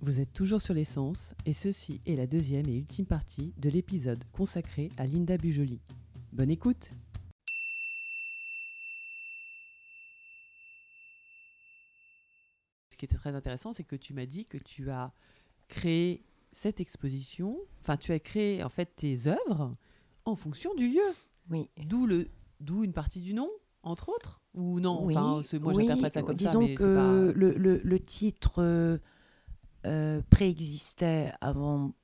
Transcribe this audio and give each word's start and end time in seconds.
Vous 0.00 0.20
êtes 0.20 0.32
toujours 0.32 0.60
sur 0.62 0.74
l'essence 0.74 1.34
et 1.44 1.52
ceci 1.52 2.00
est 2.06 2.14
la 2.14 2.26
deuxième 2.26 2.68
et 2.68 2.76
ultime 2.76 3.06
partie 3.06 3.52
de 3.58 3.68
l'épisode 3.68 4.22
consacré 4.32 4.90
à 4.96 5.06
Linda 5.06 5.36
Bujoli. 5.36 5.80
Bonne 6.32 6.50
écoute 6.50 6.90
Ce 12.90 12.96
qui 12.96 13.04
était 13.04 13.16
très 13.16 13.34
intéressant, 13.34 13.72
c'est 13.72 13.84
que 13.84 13.96
tu 13.96 14.12
m'as 14.14 14.26
dit 14.26 14.46
que 14.46 14.58
tu 14.58 14.90
as 14.90 15.12
créé 15.68 16.24
cette 16.52 16.80
exposition, 16.80 17.58
enfin 17.80 17.96
tu 17.96 18.12
as 18.12 18.18
créé 18.18 18.62
en 18.64 18.68
fait 18.70 18.86
tes 18.96 19.26
œuvres 19.26 19.76
en 20.24 20.34
fonction 20.34 20.74
du 20.74 20.88
lieu. 20.88 21.02
Oui. 21.50 21.68
D'où 21.84 22.06
le 22.06 22.28
d'où 22.60 22.82
une 22.82 22.92
partie 22.92 23.20
du 23.20 23.34
nom, 23.34 23.48
entre 23.82 24.08
autres 24.08 24.40
Ou 24.54 24.80
non? 24.80 25.04
Oui, 25.04 25.14
Enfin, 25.16 25.42
moi 25.60 25.72
oui, 25.74 25.84
j'interprète 25.86 26.14
ça 26.14 26.22
comme 26.22 26.36
ça, 26.38 26.44
disons 26.46 26.74
que 26.74 26.96
pas- 26.96 27.32
le, 27.38 27.52
le- 27.52 27.80
le 27.84 28.00
titre 28.00 28.62
euh, 28.62 28.98
euh, 29.86 30.22
préexistait 30.30 31.32
avant 31.40 31.94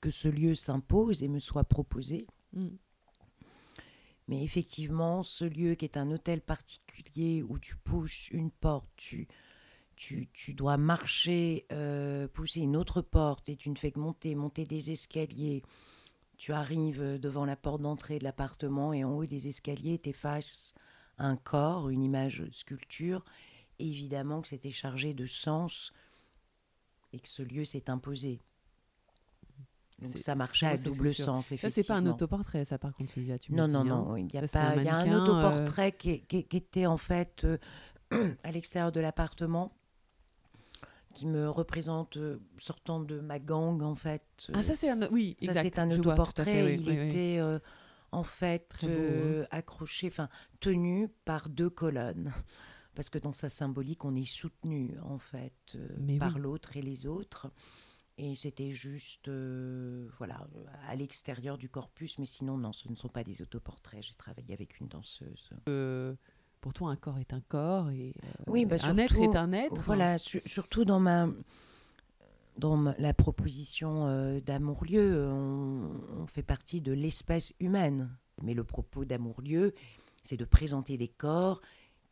que 0.00 0.10
ce 0.10 0.28
lieu 0.28 0.54
s'impose 0.54 1.22
et 1.22 1.28
me 1.28 1.38
soit 1.38 1.64
proposé. 1.64 2.26
Mm. 2.52 2.68
Mais 4.28 4.42
effectivement, 4.44 5.22
ce 5.22 5.44
lieu 5.44 5.74
qui 5.74 5.84
est 5.84 5.96
un 5.96 6.10
hôtel 6.10 6.40
particulier 6.40 7.42
où 7.42 7.58
tu 7.58 7.76
pousses 7.76 8.28
une 8.30 8.50
porte, 8.50 8.88
tu, 8.96 9.28
tu, 9.96 10.28
tu 10.32 10.54
dois 10.54 10.76
marcher, 10.76 11.66
euh, 11.72 12.28
pousser 12.28 12.60
une 12.60 12.76
autre 12.76 13.02
porte 13.02 13.48
et 13.48 13.56
tu 13.56 13.70
ne 13.70 13.76
fais 13.76 13.90
que 13.90 13.98
monter, 13.98 14.34
monter 14.34 14.64
des 14.64 14.90
escaliers. 14.90 15.62
Tu 16.36 16.52
arrives 16.52 17.18
devant 17.20 17.44
la 17.44 17.56
porte 17.56 17.82
d'entrée 17.82 18.18
de 18.18 18.24
l'appartement 18.24 18.92
et 18.92 19.04
en 19.04 19.12
haut 19.12 19.26
des 19.26 19.48
escaliers, 19.48 19.98
tu 19.98 20.12
face 20.12 20.74
à 21.18 21.26
un 21.26 21.36
corps, 21.36 21.90
une 21.90 22.02
image 22.02 22.44
sculpture. 22.50 23.24
Évidemment 23.82 24.40
que 24.42 24.48
c'était 24.48 24.70
chargé 24.70 25.12
de 25.14 25.26
sens 25.26 25.92
et 27.12 27.18
que 27.18 27.28
ce 27.28 27.42
lieu 27.42 27.64
s'est 27.64 27.90
imposé. 27.90 28.40
Donc 30.00 30.16
ça 30.18 30.34
marchait 30.34 30.66
à 30.66 30.76
double 30.76 31.14
sens, 31.14 31.48
Ça, 31.48 31.54
effectivement. 31.54 31.82
c'est 31.82 31.88
pas 31.88 31.94
un 31.96 32.06
autoportrait, 32.12 32.64
ça, 32.64 32.78
par 32.78 32.92
contre, 32.94 33.12
celui-là. 33.12 33.38
Tu 33.38 33.52
Non, 33.52 33.68
non, 33.68 33.80
hein. 33.80 33.84
non, 33.84 34.16
il 34.16 34.32
y 34.32 34.38
a 34.38 34.46
Ça, 34.48 34.58
pas. 34.60 34.66
un 34.76 34.82
y 34.82 34.88
a 34.88 34.96
un 34.96 35.06
mannequin, 35.06 35.22
autoportrait 35.22 35.92
qui, 35.92 36.10
est- 36.10 36.20
qui- 36.26 36.44
qui 36.44 36.56
était 36.56 36.86
en 36.86 36.96
fait 36.96 37.44
euh, 37.44 37.58
à 38.42 38.50
l'extérieur 38.50 38.90
de 38.92 39.00
l'appartement, 39.00 39.76
qui 41.14 41.26
me 41.26 41.48
représente 41.48 42.16
euh, 42.16 42.40
sortant 42.58 42.98
de 43.00 43.20
ma 43.20 43.38
gang 43.38 43.82
en 43.82 43.94
fait. 43.94 44.22
Ah, 44.54 44.62
ça, 44.62 44.74
c'est 44.74 44.88
un. 44.90 45.08
Oui, 45.10 45.36
Ça, 45.44 45.54
c'est 45.54 45.78
un 45.78 45.86
vois, 45.86 45.96
autoportrait. 45.98 46.44
fait, 46.46 46.62
oui, 46.64 46.78
il 46.80 46.88
oui, 46.88 47.08
était 47.08 47.38
euh, 47.38 47.58
en 48.10 48.22
fait 48.24 48.68
hein. 48.82 48.86
euh, 48.88 49.46
accroché, 49.50 50.08
enfin 50.08 50.28
tenu 50.58 51.08
par 51.24 51.48
deux 51.48 51.70
colonnes. 51.70 52.32
Parce 52.94 53.08
que 53.10 53.18
dans 53.18 53.32
sa 53.32 53.48
symbolique, 53.48 54.04
on 54.04 54.14
est 54.14 54.22
soutenu 54.30 54.96
en 55.02 55.18
fait 55.18 55.54
euh, 55.74 55.88
Mais 55.98 56.18
par 56.18 56.34
oui. 56.36 56.40
l'autre 56.42 56.76
et 56.76 56.82
les 56.82 57.06
autres. 57.06 57.50
Et 58.18 58.34
c'était 58.34 58.68
juste, 58.70 59.28
euh, 59.28 60.06
voilà, 60.18 60.46
à 60.86 60.94
l'extérieur 60.94 61.56
du 61.56 61.70
corpus. 61.70 62.18
Mais 62.18 62.26
sinon, 62.26 62.58
non, 62.58 62.72
ce 62.72 62.88
ne 62.90 62.94
sont 62.94 63.08
pas 63.08 63.24
des 63.24 63.40
autoportraits. 63.40 64.02
J'ai 64.02 64.14
travaillé 64.14 64.52
avec 64.52 64.78
une 64.80 64.88
danseuse. 64.88 65.48
Euh, 65.68 66.14
pour 66.60 66.74
toi, 66.74 66.90
un 66.90 66.96
corps 66.96 67.18
est 67.18 67.32
un 67.32 67.40
corps 67.40 67.90
et 67.90 68.14
euh, 68.24 68.28
Oui, 68.46 68.66
bah, 68.66 68.76
un 68.82 68.98
être 68.98 69.16
est 69.16 69.34
un 69.36 69.52
être. 69.52 69.74
Voilà, 69.80 70.18
su- 70.18 70.42
surtout 70.44 70.84
dans 70.84 71.00
ma 71.00 71.28
dans 72.58 72.76
ma- 72.76 72.94
la 72.98 73.14
proposition 73.14 74.06
euh, 74.08 74.40
d'Amour-Lieu, 74.40 75.26
on, 75.26 75.90
on 76.20 76.26
fait 76.26 76.42
partie 76.42 76.80
de 76.82 76.92
l'espèce 76.92 77.54
humaine. 77.60 78.10
Mais 78.42 78.52
le 78.54 78.62
propos 78.64 79.04
d'Amour-Lieu, 79.06 79.74
c'est 80.22 80.36
de 80.36 80.44
présenter 80.44 80.98
des 80.98 81.08
corps 81.08 81.62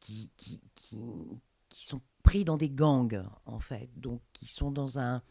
qui, 0.00 0.30
qui, 0.36 0.60
qui, 0.74 0.98
qui 1.68 1.84
sont 1.86 2.00
pris 2.22 2.44
dans 2.44 2.56
des 2.56 2.70
gangs, 2.70 3.22
en 3.46 3.60
fait. 3.60 3.88
Donc, 3.96 4.20
qui 4.32 4.46
sont 4.46 4.70
dans 4.70 4.98
un... 4.98 5.22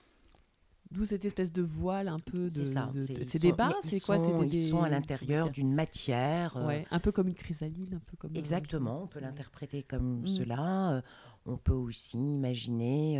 D'où 0.91 1.05
cette 1.05 1.23
espèce 1.25 1.51
de 1.51 1.61
voile 1.61 2.07
un 2.07 2.17
peu 2.17 2.45
de. 2.45 2.49
C'est 2.49 2.65
ça. 2.65 2.89
de- 2.91 2.99
c'est- 2.99 3.13
de- 3.13 3.19
ils 3.21 3.29
C'est 3.29 3.37
des 3.39 3.49
ils 3.49 3.89
C'est 3.89 3.99
quoi 3.99 4.17
sont- 4.17 4.39
C'est 4.39 4.45
Ils 4.47 4.49
des- 4.49 4.69
sont 4.69 4.81
à 4.81 4.85
des- 4.89 4.95
l'intérieur 4.95 5.51
d'une 5.51 5.71
matière. 5.71 6.57
euh, 6.57 6.65
Ouais, 6.65 6.87
un 6.89 6.99
peu 6.99 7.11
comme 7.11 7.27
une 7.27 7.35
chrysalide, 7.35 7.93
un 7.93 7.99
peu 7.99 8.17
comme. 8.17 8.31
euh, 8.35 8.39
Exactement, 8.39 9.03
on 9.03 9.07
peut 9.07 9.19
l'interpréter 9.19 9.83
comme 9.83 10.21
Mm. 10.21 10.27
cela. 10.27 10.91
Euh, 10.93 11.01
On 11.45 11.57
peut 11.57 11.73
aussi 11.73 12.17
imaginer 12.17 13.19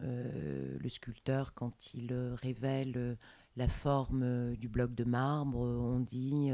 le 0.00 0.88
sculpteur 0.88 1.54
quand 1.54 1.94
il 1.94 2.12
révèle 2.42 3.16
la 3.56 3.68
forme 3.68 4.54
du 4.56 4.68
bloc 4.68 4.94
de 4.94 5.04
marbre, 5.04 5.58
on 5.60 6.00
dit, 6.00 6.50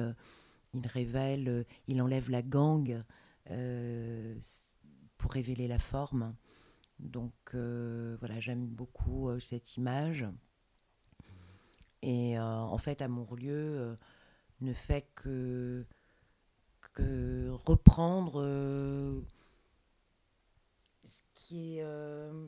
il 0.75 0.87
révèle, 0.87 1.65
il 1.89 2.01
enlève 2.03 2.31
la 2.31 2.43
gangue 2.43 3.03
pour 3.47 5.33
révéler 5.33 5.69
la 5.69 5.79
forme. 5.79 6.35
Donc 6.99 7.33
euh, 7.55 8.17
voilà, 8.21 8.39
j'aime 8.41 8.67
beaucoup 8.67 9.29
euh, 9.29 9.41
cette 9.41 9.77
image. 9.77 10.27
Et 12.03 12.39
euh, 12.39 12.43
en 12.43 12.79
fait, 12.79 13.03
Amourlieu 13.03 13.55
euh, 13.55 13.97
ne 14.61 14.73
fait 14.73 15.07
que 15.15 15.85
que 16.95 17.49
reprendre 17.51 18.41
euh, 18.43 19.23
ce 21.05 21.23
qui 21.35 21.79
est, 21.79 21.83
euh, 21.83 22.47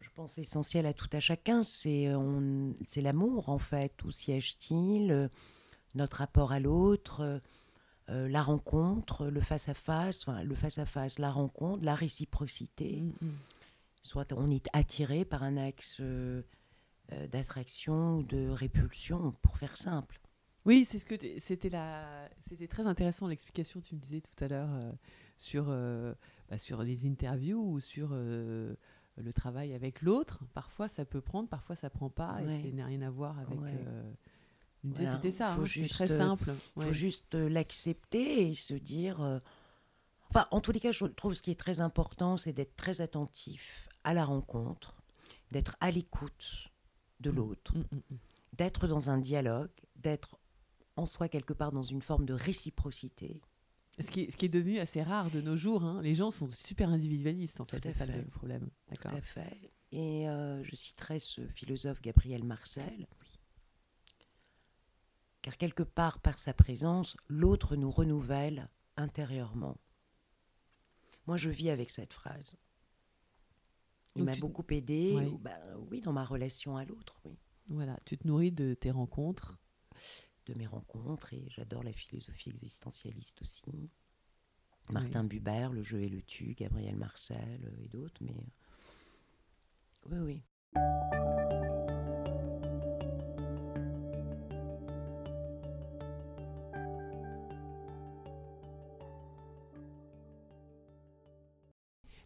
je 0.00 0.10
pense, 0.10 0.36
essentiel 0.36 0.84
à 0.86 0.92
tout 0.92 1.08
à 1.12 1.20
chacun, 1.20 1.64
c'est 1.64 2.08
euh, 2.08 2.72
l'amour 2.96 3.48
en 3.48 3.58
fait. 3.58 4.02
Où 4.04 4.10
siège-t-il? 4.10 5.10
Euh, 5.10 5.28
Notre 5.94 6.18
rapport 6.18 6.50
à 6.52 6.58
l'autre, 6.58 7.40
euh, 8.10 8.28
la 8.28 8.42
rencontre, 8.42 9.26
le 9.28 9.40
face-à-face, 9.40 10.28
enfin, 10.28 10.42
le 10.42 10.54
face-à-face, 10.54 11.18
la 11.18 11.30
rencontre, 11.30 11.84
la 11.84 11.94
réciprocité. 11.94 13.00
Mm, 13.00 13.26
mm. 13.26 13.32
Soit 14.02 14.32
on 14.34 14.50
est 14.50 14.68
attiré 14.74 15.24
par 15.24 15.42
un 15.42 15.56
axe 15.56 15.96
euh, 16.00 16.42
euh, 17.12 17.26
d'attraction 17.28 18.18
ou 18.18 18.22
de 18.22 18.48
répulsion, 18.48 19.32
pour 19.40 19.56
faire 19.56 19.78
simple. 19.78 20.20
Oui, 20.66 20.86
c'est 20.88 20.98
ce 20.98 21.06
que 21.06 21.14
c'était 21.38 21.70
la 21.70 22.28
c'était 22.40 22.68
très 22.68 22.86
intéressant 22.86 23.26
l'explication 23.26 23.80
que 23.80 23.86
tu 23.86 23.94
me 23.94 24.00
disais 24.00 24.20
tout 24.20 24.44
à 24.44 24.48
l'heure 24.48 24.70
euh, 24.72 24.92
sur 25.38 25.66
bah, 26.48 26.58
sur 26.58 26.82
les 26.82 27.06
interviews 27.06 27.60
ou 27.60 27.80
sur 27.80 28.14
le 28.14 28.76
travail 29.34 29.74
avec 29.74 30.00
l'autre. 30.00 30.40
Parfois 30.54 30.88
ça 30.88 31.04
peut 31.04 31.20
prendre, 31.20 31.48
parfois 31.48 31.76
ça 31.76 31.90
prend 31.90 32.08
pas 32.08 32.36
Ouais. 32.42 32.60
et 32.60 32.70
ça 32.70 32.76
n'a 32.76 32.86
rien 32.86 33.02
à 33.02 33.10
voir 33.10 33.38
avec. 33.38 33.60
Ouais. 33.60 33.74
Voilà, 34.84 35.14
c'était 35.14 35.32
ça, 35.32 35.48
faut 35.54 35.62
hein, 35.62 35.64
c'est 35.66 35.82
juste, 35.82 35.94
très 35.94 36.10
euh, 36.12 36.18
simple. 36.18 36.52
Il 36.76 36.78
ouais. 36.80 36.86
faut 36.86 36.92
juste 36.92 37.34
euh, 37.34 37.48
l'accepter 37.48 38.48
et 38.48 38.54
se 38.54 38.74
dire. 38.74 39.20
euh, 39.22 39.40
Enfin, 40.30 40.46
en 40.50 40.60
tous 40.60 40.72
les 40.72 40.80
cas, 40.80 40.90
je 40.90 41.04
trouve 41.06 41.34
ce 41.34 41.42
qui 41.42 41.50
est 41.52 41.58
très 41.58 41.80
important, 41.80 42.36
c'est 42.36 42.52
d'être 42.52 42.74
très 42.76 43.00
attentif 43.00 43.88
à 44.02 44.14
la 44.14 44.24
rencontre, 44.24 44.96
d'être 45.52 45.76
à 45.80 45.90
l'écoute 45.92 46.70
de 47.20 47.30
l'autre, 47.30 47.76
Mm, 47.76 47.80
mm, 47.92 47.96
mm. 48.10 48.16
d'être 48.54 48.88
dans 48.88 49.10
un 49.10 49.18
dialogue, 49.18 49.70
d'être 49.96 50.38
en 50.96 51.06
soi 51.06 51.28
quelque 51.28 51.52
part 51.52 51.70
dans 51.72 51.82
une 51.82 52.02
forme 52.02 52.24
de 52.26 52.34
réciprocité. 52.34 53.42
Ce 54.00 54.10
qui, 54.10 54.22
est, 54.22 54.30
ce 54.32 54.36
qui 54.36 54.46
est 54.46 54.48
devenu 54.48 54.80
assez 54.80 55.02
rare 55.02 55.30
de 55.30 55.40
nos 55.40 55.56
jours. 55.56 55.84
hein. 55.84 56.00
Les 56.02 56.14
gens 56.14 56.32
sont 56.32 56.50
super 56.50 56.88
individualistes, 56.88 57.60
en 57.60 57.64
Tout 57.64 57.76
fait. 57.76 57.92
C'est 57.92 57.98
ça 57.98 58.06
le 58.06 58.24
problème. 58.24 58.68
Tout 58.92 59.06
à 59.08 59.20
fait. 59.20 59.70
Et 59.92 60.28
euh, 60.28 60.64
je 60.64 60.74
citerai 60.74 61.20
ce 61.20 61.46
philosophe 61.46 62.00
Gabriel 62.02 62.42
Marcel. 62.42 63.06
Car 65.44 65.58
quelque 65.58 65.82
part, 65.82 66.20
par 66.20 66.38
sa 66.38 66.54
présence, 66.54 67.18
l'autre 67.28 67.76
nous 67.76 67.90
renouvelle 67.90 68.70
intérieurement. 68.96 69.76
Moi, 71.26 71.36
je 71.36 71.50
vis 71.50 71.68
avec 71.68 71.90
cette 71.90 72.14
phrase. 72.14 72.56
Il 74.16 74.24
m'a 74.24 74.32
tu- 74.32 74.40
beaucoup 74.40 74.64
aidé, 74.70 75.12
Ouais. 75.14 75.26
ou- 75.26 75.36
bah, 75.36 75.58
oui, 75.90 76.00
dans 76.00 76.14
ma 76.14 76.24
relation 76.24 76.78
à 76.78 76.86
l'autre, 76.86 77.16
oui. 77.26 77.36
Voilà, 77.68 77.98
tu 78.06 78.16
te 78.16 78.26
nourris 78.26 78.52
de 78.52 78.72
tes 78.72 78.90
rencontres. 78.90 79.58
De 80.46 80.54
mes 80.54 80.66
rencontres, 80.66 81.34
et 81.34 81.44
j'adore 81.50 81.82
la 81.82 81.92
philosophie 81.92 82.48
existentialiste 82.48 83.42
aussi. 83.42 83.90
Martin 84.90 85.24
Buber, 85.24 85.68
Le 85.72 85.82
jeu 85.82 86.00
et 86.00 86.08
le 86.08 86.22
tu, 86.22 86.54
Gabriel 86.54 86.96
Marcel 86.96 87.60
euh, 87.66 87.84
et 87.84 87.88
d'autres, 87.88 88.22
mais. 88.22 88.46
Oui, 90.06 90.18
oui. 90.74 91.22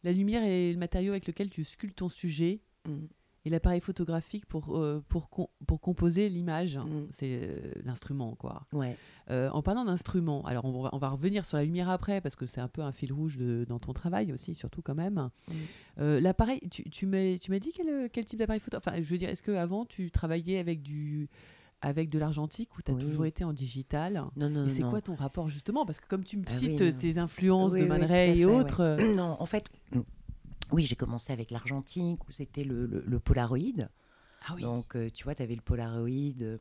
La 0.08 0.14
lumière 0.14 0.42
est 0.42 0.72
le 0.72 0.78
matériau 0.78 1.12
avec 1.12 1.26
lequel 1.26 1.50
tu 1.50 1.64
sculptes 1.64 1.98
ton 1.98 2.08
sujet 2.08 2.60
Mm. 2.86 3.06
et 3.44 3.50
l'appareil 3.50 3.80
photographique 3.80 4.46
pour, 4.46 4.78
euh, 4.78 5.04
pour, 5.08 5.28
com- 5.28 5.46
pour 5.66 5.80
composer 5.80 6.28
l'image. 6.30 6.78
Mm. 6.78 7.06
C'est 7.10 7.40
euh, 7.42 7.72
l'instrument, 7.84 8.34
quoi. 8.36 8.66
Ouais. 8.72 8.96
Euh, 9.30 9.50
en 9.50 9.62
parlant 9.62 9.84
d'instrument, 9.84 10.42
alors 10.46 10.64
on 10.64 10.82
va, 10.82 10.88
on 10.92 10.98
va 10.98 11.08
revenir 11.10 11.44
sur 11.44 11.58
la 11.58 11.64
lumière 11.64 11.90
après, 11.90 12.20
parce 12.22 12.36
que 12.36 12.46
c'est 12.46 12.60
un 12.62 12.68
peu 12.68 12.80
un 12.82 12.92
fil 12.92 13.12
rouge 13.12 13.36
de- 13.36 13.66
dans 13.68 13.78
ton 13.78 13.92
travail 13.92 14.32
aussi, 14.32 14.54
surtout 14.54 14.80
quand 14.80 14.94
même. 14.94 15.28
Mm. 15.48 16.02
L'appareil, 16.18 16.60
tu, 16.70 16.88
tu 16.90 17.06
m'as 17.06 17.36
tu 17.38 17.50
m'as 17.50 17.58
dit 17.58 17.72
quel, 17.74 18.08
quel 18.10 18.24
type 18.24 18.38
d'appareil 18.38 18.60
photo 18.60 18.76
Enfin, 18.78 18.92
je 18.96 19.02
veux 19.10 19.18
dire, 19.18 19.28
est-ce 19.28 19.42
qu'avant 19.42 19.84
tu 19.84 20.10
travaillais 20.10 20.58
avec, 20.58 20.80
du, 20.82 21.28
avec 21.80 22.10
de 22.10 22.18
l'argentique 22.18 22.76
ou 22.76 22.82
tu 22.82 22.90
as 22.90 22.94
Oui. 22.94 23.02
toujours 23.04 23.24
été 23.26 23.44
en 23.44 23.52
digital 23.52 24.24
Non, 24.36 24.50
non, 24.50 24.66
Et 24.66 24.68
c'est 24.68 24.82
quoi 24.82 25.00
ton 25.00 25.14
rapport 25.14 25.48
justement? 25.48 25.86
Parce 25.86 26.00
que 26.00 26.06
comme 26.08 26.24
tu 26.24 26.36
me 26.36 26.44
Ah 26.46 26.50
cites 26.50 26.98
tes 26.98 27.18
influences 27.18 27.72
Oui, 27.72 27.82
de 27.82 27.86
Man 27.86 28.04
Ray 28.04 28.40
et 28.40 28.44
autres, 28.44 28.80
euh, 28.80 29.14
Non, 29.14 29.36
en 29.38 29.46
fait, 29.46 29.68
Oui, 30.72 30.82
j'ai 30.82 30.96
commencé 30.96 31.32
avec 31.32 31.50
l'argentique, 31.50 32.28
où 32.28 32.32
c'était 32.32 32.64
le, 32.64 32.86
le, 32.86 33.18
Polaroid. 33.20 33.88
Ah 34.46 34.52
oui. 34.54 34.62
Donc, 34.62 34.96
euh, 34.96 35.08
tu 35.08 35.24
vois, 35.24 35.34
tu 35.34 35.42
avais 35.42 35.54
le 35.54 35.62
Polaroid 35.62 36.08
euh, 36.42 36.58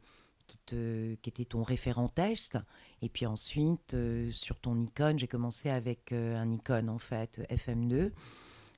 qui, 0.47 0.57
te, 0.65 1.15
qui 1.15 1.29
était 1.29 1.43
ton 1.45 1.61
référent 1.63 2.07
test. 2.07 2.57
Et 3.01 3.09
puis 3.09 3.25
ensuite, 3.25 3.95
euh, 3.95 4.31
sur 4.31 4.59
ton 4.59 4.75
Nikon, 4.75 5.15
j'ai 5.17 5.27
commencé 5.27 5.69
avec 5.69 6.13
un 6.13 6.45
Nikon, 6.45 6.87
en 6.87 6.99
fait, 6.99 7.41
FM2. 7.49 8.11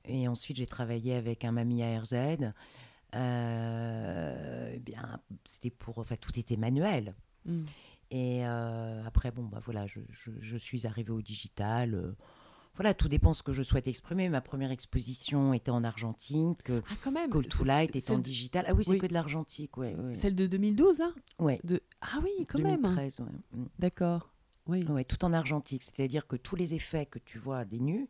Et 0.06 0.26
ensuite, 0.26 0.56
j'ai 0.56 0.66
travaillé 0.66 1.14
avec 1.14 1.44
un 1.44 1.52
Mami 1.52 1.82
ARZ. 1.84 2.14
Eh 3.12 4.78
bien, 4.80 5.20
c'était 5.44 5.70
pour... 5.70 5.98
Enfin, 5.98 6.16
tout 6.16 6.38
était 6.38 6.56
manuel. 6.56 7.14
Hmm. 7.44 7.64
Et 8.10 8.44
après, 8.44 9.30
bon, 9.30 9.44
bah 9.44 9.60
voilà, 9.64 9.86
je, 9.86 10.00
je, 10.10 10.32
je 10.40 10.56
suis 10.56 10.86
arrivée 10.86 11.12
au 11.12 11.22
digital 11.22 12.14
voilà, 12.74 12.94
tout 12.94 13.08
dépend 13.08 13.34
ce 13.34 13.42
que 13.42 13.52
je 13.52 13.62
souhaite 13.62 13.88
exprimer. 13.88 14.28
Ma 14.28 14.40
première 14.40 14.70
exposition 14.70 15.52
était 15.52 15.70
en 15.70 15.84
argentique. 15.84 16.70
Ah, 16.70 16.94
quand 17.02 17.12
même. 17.12 17.30
Call 17.30 17.46
to 17.46 17.64
Light 17.64 17.96
est 17.96 18.10
en 18.10 18.18
digital. 18.18 18.64
Ah 18.68 18.74
oui, 18.74 18.84
c'est 18.84 18.98
que 18.98 19.06
de 19.06 19.12
l'argentique, 19.12 19.76
ouais, 19.76 19.96
Celle 20.14 20.34
de 20.34 20.46
2012, 20.46 21.00
hein? 21.00 21.14
Ouais. 21.38 21.60
De... 21.64 21.82
Ah 22.00 22.20
oui, 22.22 22.46
quand 22.48 22.58
2013, 22.58 23.20
même. 23.20 23.40
Mm. 23.52 23.64
D'accord. 23.78 24.30
Oui. 24.66 24.84
Ouais, 24.84 25.04
tout 25.04 25.24
en 25.24 25.32
argentique. 25.32 25.82
C'est-à-dire 25.82 26.26
que 26.26 26.36
tous 26.36 26.56
les 26.56 26.74
effets 26.74 27.06
que 27.06 27.18
tu 27.18 27.38
vois 27.38 27.64
des 27.64 27.80
nus, 27.80 28.08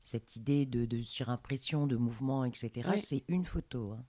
cette 0.00 0.36
idée 0.36 0.64
de, 0.64 0.84
de 0.84 1.02
surimpression, 1.02 1.86
de 1.86 1.96
mouvement, 1.96 2.44
etc., 2.44 2.90
c'est 2.96 3.24
une 3.28 3.44
photo. 3.44 3.92
Hein. 3.92 4.04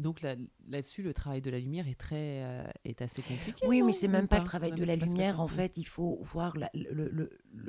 Donc 0.00 0.22
là, 0.22 0.34
là-dessus, 0.68 1.02
le 1.02 1.12
travail 1.12 1.42
de 1.42 1.50
la 1.50 1.58
lumière 1.58 1.86
est 1.86 1.94
très 1.94 2.42
euh, 2.42 2.64
est 2.84 3.02
assez 3.02 3.20
compliqué. 3.20 3.66
Oui, 3.66 3.82
mais 3.82 3.92
c'est 3.92 4.08
même 4.08 4.28
pas, 4.28 4.38
le 4.38 4.44
travail 4.44 4.72
de 4.72 4.84
la 4.84 4.96
lumière. 4.96 5.40
En 5.40 5.46
fait, 5.46 5.76
il 5.76 5.84
faut 5.86 6.18
voir 6.22 6.56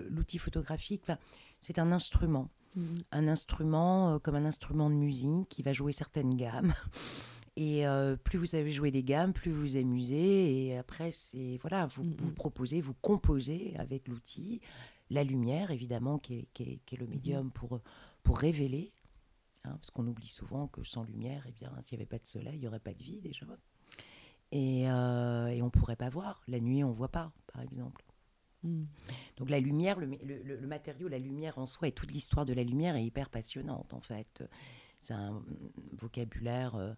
l'outil 0.10 0.38
photographique. 0.38 1.02
Enfin, 1.04 1.18
c'est 1.60 1.78
un 1.78 1.92
instrument, 1.92 2.50
mmh. 2.76 2.94
un 3.12 3.28
instrument 3.28 4.14
euh, 4.14 4.20
comme 4.20 4.36
un 4.36 4.46
instrument 4.46 4.90
de 4.90 4.96
musique 4.96 5.50
qui 5.50 5.62
va 5.62 5.74
jouer 5.74 5.92
certaines 5.92 6.34
gammes. 6.34 6.74
Et 7.58 7.86
euh, 7.86 8.16
plus 8.16 8.40
vous 8.40 8.46
savez 8.46 8.72
jouer 8.72 8.92
des 8.92 9.04
gammes, 9.04 9.34
plus 9.34 9.52
vous 9.52 9.76
amusez. 9.76 10.68
Et 10.68 10.78
après, 10.78 11.12
c'est 11.12 11.58
voilà, 11.62 11.86
vous, 11.88 12.06
mmh, 12.06 12.16
vous 12.18 12.34
proposez, 12.34 12.80
vous 12.80 12.94
composez 12.94 13.74
avec 13.78 14.08
l'outil, 14.08 14.62
la 15.10 15.26
lumière 15.26 15.70
évidemment, 15.70 16.18
qui 16.18 16.36
est, 16.36 16.48
qui 16.54 16.80
est 16.96 16.98
le 16.98 17.08
médium 17.08 17.52
pour 17.52 17.82
pour 18.24 18.38
révéler 18.38 18.94
Hein, 19.64 19.74
parce 19.76 19.92
qu'on 19.92 20.08
oublie 20.08 20.28
souvent 20.28 20.68
que 20.68 20.84
sans 20.84 21.04
lumière, 21.04 21.46
eh 21.48 21.52
bien, 21.52 21.72
s'il 21.82 21.98
n'y 21.98 22.02
avait 22.02 22.10
pas 22.10 22.18
de 22.18 22.26
soleil, 22.26 22.56
il 22.56 22.62
n'y 22.62 22.68
aurait 22.68 22.80
pas 22.80 22.94
de 22.94 23.04
vie 23.04 23.22
déjà. 23.22 23.46
Et, 24.52 24.90
euh, 24.90 25.48
et 25.48 25.62
on 25.62 25.66
ne 25.66 25.72
pourrait 25.72 25.96
pas 25.96 26.10
voir. 26.10 26.42
La 26.48 26.60
nuit, 26.60 26.84
on 26.84 26.90
ne 26.90 26.96
voit 26.96 27.12
pas, 27.12 27.32
par 27.54 27.62
exemple. 27.62 28.04
Hmm. 28.64 28.86
Donc 29.38 29.50
la 29.50 29.60
lumière, 29.60 30.00
le, 30.00 30.08
le, 30.24 30.68
matériau, 30.68 31.08
la 31.08 31.18
lumière 31.20 31.58
en 31.58 31.66
soi 31.66 31.88
et 31.88 31.92
toute 31.92 32.12
l'histoire 32.12 32.46
de 32.46 32.54
la 32.54 32.64
lumière 32.64 32.96
est 32.96 33.04
hyper 33.04 33.30
passionnante 33.30 33.92
en 33.96 34.02
fait. 34.02 34.44
C'est 35.00 35.16
un 35.16 35.44
vocabulaire 35.94 36.76
euh, 36.76 36.94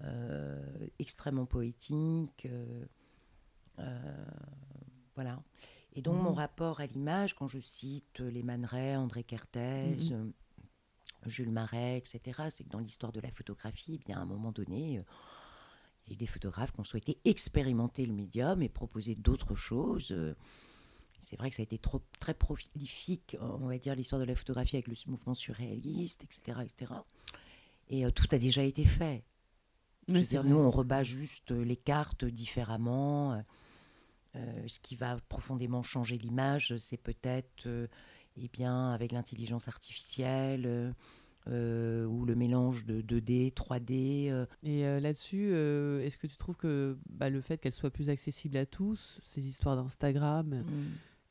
euh, 0.00 0.86
extrêmement 0.98 1.44
poétique. 1.44 2.48
voilà. 5.14 5.42
Et 5.92 6.00
donc 6.00 6.22
mon 6.22 6.32
hmm. 6.32 6.36
rapport 6.36 6.80
à 6.80 6.86
l'image, 6.86 7.34
quand 7.34 7.48
je 7.48 7.60
cite 7.60 8.20
les 8.20 8.42
Man 8.42 8.66
André 8.72 9.24
Kertész, 9.24 10.10
hmm. 10.10 10.32
Jules 11.28 11.50
Marais, 11.50 11.98
etc., 11.98 12.42
c'est 12.50 12.64
que 12.64 12.70
dans 12.70 12.78
l'histoire 12.78 13.12
de 13.12 13.20
la 13.20 13.30
photographie, 13.30 14.00
eh 14.00 14.04
bien, 14.06 14.18
à 14.18 14.20
un 14.20 14.26
moment 14.26 14.52
donné, 14.52 14.98
euh, 14.98 15.02
il 16.04 16.10
y 16.10 16.12
a 16.12 16.14
eu 16.14 16.16
des 16.16 16.26
photographes 16.26 16.72
qui 16.72 16.80
ont 16.80 16.84
souhaité 16.84 17.18
expérimenter 17.24 18.06
le 18.06 18.12
médium 18.12 18.62
et 18.62 18.68
proposer 18.68 19.14
d'autres 19.14 19.54
choses. 19.54 20.12
Euh, 20.12 20.34
c'est 21.20 21.36
vrai 21.36 21.50
que 21.50 21.56
ça 21.56 21.62
a 21.62 21.64
été 21.64 21.78
trop, 21.78 22.02
très 22.18 22.34
prolifique, 22.34 23.36
on 23.40 23.68
va 23.68 23.78
dire, 23.78 23.94
l'histoire 23.94 24.20
de 24.20 24.26
la 24.26 24.34
photographie 24.34 24.76
avec 24.76 24.88
le 24.88 24.94
mouvement 25.06 25.34
surréaliste, 25.34 26.24
etc. 26.24 26.58
etc. 26.62 26.92
Et 27.88 28.04
euh, 28.04 28.10
tout 28.10 28.28
a 28.32 28.38
déjà 28.38 28.62
été 28.62 28.84
fait. 28.84 29.24
dire, 30.08 30.44
nous, 30.44 30.56
on 30.56 30.70
rebat 30.70 31.02
juste 31.02 31.50
les 31.50 31.76
cartes 31.76 32.26
différemment. 32.26 33.42
ce 34.34 34.78
qui 34.80 34.96
va 34.96 35.18
profondément 35.28 35.82
changer 35.82 36.18
l'image, 36.18 36.76
c'est 36.76 36.98
peut-être 36.98 37.88
eh 38.36 38.48
bien, 38.48 38.90
avec 38.92 39.12
l'intelligence 39.12 39.68
artificielle 39.68 40.64
euh, 40.66 40.90
euh, 41.48 42.06
ou 42.06 42.24
le 42.24 42.34
mélange 42.34 42.84
de 42.84 43.00
2D, 43.00 43.52
3D. 43.52 44.30
Euh. 44.30 44.46
Et 44.62 44.82
là-dessus, 45.00 45.52
est-ce 46.02 46.18
que 46.18 46.26
tu 46.26 46.36
trouves 46.36 46.56
que 46.56 46.96
bah, 47.08 47.30
le 47.30 47.40
fait 47.40 47.58
qu'elle 47.58 47.72
soit 47.72 47.90
plus 47.90 48.10
accessible 48.10 48.56
à 48.56 48.66
tous, 48.66 49.20
ces 49.24 49.46
histoires 49.46 49.76
d'Instagram, 49.76 50.46
mmh. 50.48 50.64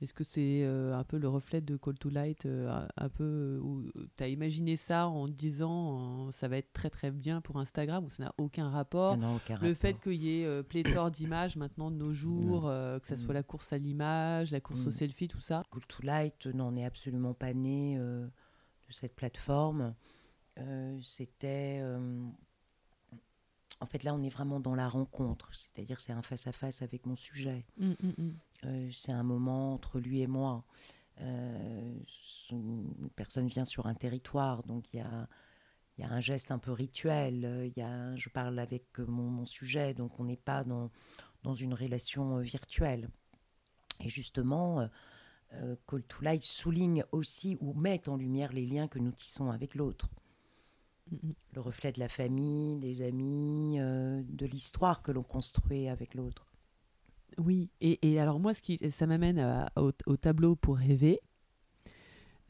Est-ce 0.04 0.14
que 0.14 0.26
c'est 0.26 0.64
euh, 0.64 0.94
un 0.94 1.06
peu 1.06 1.18
le 1.18 1.30
reflet 1.30 1.62
de 1.62 1.78
Call 1.78 1.94
to 1.94 2.10
Light, 2.10 2.46
euh, 2.46 2.86
un 2.98 3.08
peu 3.08 3.58
où 3.64 3.86
tu 4.18 4.24
as 4.24 4.28
imaginé 4.28 4.76
ça 4.76 5.08
en 5.08 5.30
disant 5.30 6.30
ça 6.32 6.50
va 6.50 6.58
être 6.58 6.74
très 6.74 6.90
très 6.90 7.10
bien 7.10 7.40
pour 7.40 7.58
Instagram 7.58 8.04
ou 8.04 8.10
ça 8.10 8.24
n'a 8.24 8.36
aucun 8.38 8.70
rapport? 8.70 9.18
Le 9.62 9.74
fait 9.74 10.02
qu'il 10.02 10.22
y 10.22 10.42
ait 10.42 10.46
euh, 10.46 10.62
pléthore 10.62 11.10
d'images 11.12 11.56
maintenant 11.56 11.90
de 11.90 11.96
nos 11.96 12.12
jours, 12.12 12.64
que 12.64 13.08
ce 13.08 13.16
soit 13.16 13.34
mm. 13.34 13.38
la 13.38 13.44
course 13.44 13.72
à 13.72 13.78
l'image, 13.78 14.52
la 14.52 14.60
course 14.60 14.82
au 14.86 14.90
mm. 14.90 14.92
selfie, 14.92 15.28
tout 15.30 15.40
ça? 15.40 15.64
Call 15.72 15.86
to 15.86 16.06
Light 16.06 16.48
n'en 16.48 16.76
est 16.76 16.86
absolument 16.86 17.34
pas 17.34 17.54
né 17.54 17.98
de 17.98 18.30
cette 18.90 19.16
plateforme. 19.16 19.96
C'était 21.02 21.82
en 23.84 23.86
fait, 23.86 24.04
là, 24.04 24.14
on 24.16 24.22
est 24.22 24.30
vraiment 24.30 24.62
dans 24.62 24.76
la 24.76 24.88
rencontre, 24.88 25.50
c'est-à-dire 25.54 26.00
c'est 26.00 26.14
un 26.14 26.22
face-à-face 26.22 26.82
avec 26.82 27.06
mon 27.06 27.18
sujet. 27.18 27.66
Mm, 27.78 27.90
mm, 27.90 28.14
mm. 28.18 28.34
Euh, 28.64 28.90
c'est 28.94 29.12
un 29.12 29.24
moment 29.24 29.74
entre 29.74 30.00
lui 30.00 30.22
et 30.22 30.28
moi. 30.28 30.64
Euh, 31.20 32.00
une 32.50 33.10
personne 33.18 33.48
vient 33.48 33.66
sur 33.66 33.86
un 33.86 33.94
territoire, 33.94 34.64
donc 34.64 34.94
il 34.94 34.98
y 34.98 35.00
a, 35.02 35.28
y 35.98 36.04
a, 36.04 36.10
un 36.10 36.22
geste 36.22 36.52
un 36.52 36.60
peu 36.60 36.72
rituel. 36.72 37.72
Y 37.76 37.82
a, 37.82 38.16
je 38.16 38.30
parle 38.30 38.58
avec 38.58 39.00
mon, 39.00 39.44
sujet, 39.44 39.94
donc 39.94 40.18
on 40.18 40.24
n'est 40.24 40.38
pas 40.38 40.64
dans, 40.64 40.90
dans 41.44 41.54
une 41.54 41.74
relation 41.74 42.38
euh, 42.38 42.42
virtuelle. 42.42 43.10
Et 44.00 44.08
justement, 44.08 44.88
Call 45.88 46.04
to 46.04 46.24
Light 46.24 46.42
souligne 46.42 47.04
aussi 47.12 47.58
ou 47.60 47.74
met 47.74 48.08
en 48.08 48.16
lumière 48.16 48.54
les 48.54 48.66
liens 48.66 48.88
que 48.88 48.98
nous 48.98 49.12
tissons 49.12 49.52
avec 49.52 49.76
l'autre 49.76 50.10
le 51.54 51.62
reflet 51.62 51.92
de 51.92 52.00
la 52.00 52.10
famille, 52.10 52.80
des 52.80 53.02
amis, 53.02 53.78
euh, 53.80 54.22
de 54.28 54.46
l'histoire 54.46 55.02
que 55.02 55.12
l'on 55.12 55.24
construit 55.24 55.88
avec 55.88 56.16
l'autre. 56.16 56.48
Oui, 57.38 57.70
et, 57.82 58.20
alors 58.20 58.40
moi, 58.40 58.54
ce 58.54 58.62
qui, 58.62 58.78
ça 58.92 59.08
m'amène 59.08 59.68
au, 59.76 60.18
tableau 60.18 60.56
pour 60.56 60.78
rêver, 60.78 61.20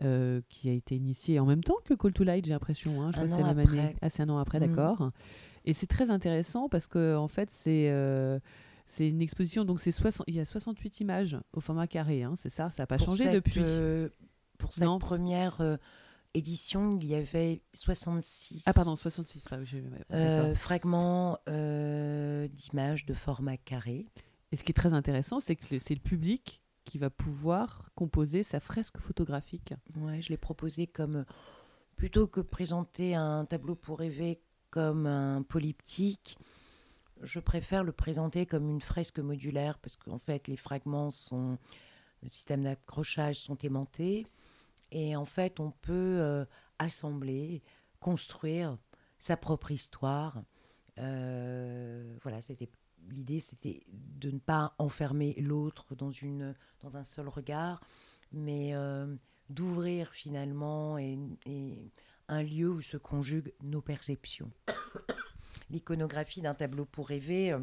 euh, 0.02 0.42
qui 0.50 0.70
a 0.70 0.74
été 0.74 0.96
initié 0.96 1.40
en 1.40 1.46
même 1.46 1.64
temps 1.64 1.78
que 1.86 1.94
Call 1.94 2.12
to 2.12 2.24
Light, 2.24 2.46
j'ai 2.46 2.52
l'impression. 2.52 3.02
Hein, 3.02 3.12
je 3.14 3.22
un 3.22 3.28
c'est 3.28 3.42
la 3.42 3.54
même 3.54 3.70
année. 3.70 3.96
Ah, 4.02 4.10
c'est 4.10 4.24
un 4.24 4.30
an 4.30 4.38
après, 4.40 4.60
mm. 4.60 4.68
d'accord. 4.68 5.12
Et 5.66 5.72
c'est 5.72 5.88
très 5.88 6.10
intéressant 6.10 6.68
parce 6.68 6.88
que 6.88 7.16
en 7.16 7.30
fait, 7.30 7.50
c'est 7.50 7.90
euh, 7.90 8.40
c'est 8.86 9.08
une 9.08 9.22
exposition, 9.22 9.64
donc 9.64 9.80
c'est 9.80 9.96
il 10.28 10.36
y 10.36 10.42
a 10.42 10.46
68 10.46 11.00
images 11.00 11.38
au 11.54 11.62
format 11.62 11.88
carré, 11.88 12.24
hein, 12.24 12.34
c'est 12.36 12.50
ça 12.50 12.68
Ça 12.68 12.84
n'a 12.84 12.88
pas 12.88 12.98
changé 12.98 13.32
depuis 13.32 13.62
Pour 14.58 14.74
cette 14.74 15.00
première 15.00 15.62
édition, 16.34 16.98
il 17.02 17.08
y 17.08 17.16
avait 17.16 17.62
66 17.74 18.64
ah, 18.66 18.74
pardon, 18.74 18.96
66, 18.96 19.46
euh, 20.12 20.56
fragments 20.56 21.38
euh, 21.48 22.48
d'images 22.48 23.06
de 23.06 23.14
format 23.14 23.58
carré. 23.58 24.08
Et 24.52 24.56
ce 24.56 24.64
qui 24.64 24.72
est 24.72 24.76
très 24.76 24.94
intéressant, 24.94 25.40
c'est 25.40 25.56
que 25.56 25.80
c'est 25.80 25.94
le 25.94 26.00
public 26.00 26.62
qui 26.86 26.98
va 26.98 27.10
pouvoir 27.10 27.90
composer 27.96 28.44
sa 28.44 28.60
fresque 28.60 28.98
photographique. 28.98 29.74
Ouais, 29.98 30.22
je 30.22 30.30
l'ai 30.30 30.38
proposé 30.38 30.88
comme 30.88 31.26
plutôt 31.96 32.28
que 32.28 32.42
présenter 32.42 33.16
un 33.16 33.46
tableau 33.46 33.76
pour 33.76 34.00
rêver 34.00 34.42
comme 34.70 35.06
un 35.06 35.44
polyptyque, 35.44 36.38
je 37.22 37.40
préfère 37.40 37.84
le 37.84 37.92
présenter 37.92 38.46
comme 38.46 38.70
une 38.70 38.82
fresque 38.82 39.20
modulaire 39.20 39.78
parce 39.80 39.96
qu'en 39.96 40.18
fait 40.18 40.48
les 40.48 40.58
fragments 40.58 41.12
sont 41.12 41.58
le 42.22 42.30
système 42.30 42.64
d'accrochage 42.64 43.40
sont 43.40 43.58
aimantés 43.60 44.26
et 44.94 45.16
en 45.16 45.26
fait, 45.26 45.60
on 45.60 45.72
peut 45.72 46.20
euh, 46.22 46.46
assembler, 46.78 47.64
construire 48.00 48.78
sa 49.18 49.36
propre 49.36 49.72
histoire. 49.72 50.44
Euh, 51.00 52.16
voilà, 52.22 52.42
c'était 52.42 52.70
l'idée, 53.10 53.40
c'était 53.40 53.82
de 53.88 54.30
ne 54.30 54.38
pas 54.38 54.76
enfermer 54.78 55.34
l'autre 55.40 55.96
dans 55.96 56.12
une 56.12 56.56
dans 56.82 56.96
un 56.96 57.04
seul 57.04 57.28
regard, 57.28 57.82
mais 58.32 58.76
euh, 58.76 59.16
d'ouvrir 59.50 60.12
finalement 60.12 61.00
et, 61.00 61.18
un 62.30 62.44
lieu 62.44 62.70
où 62.70 62.80
se 62.80 62.96
conjuguent 62.96 63.54
nos 63.64 63.82
perceptions. 63.82 64.52
L'iconographie 65.72 66.42
d'un 66.42 66.54
tableau 66.54 66.86
pour 66.86 67.10
rêver 67.10 67.58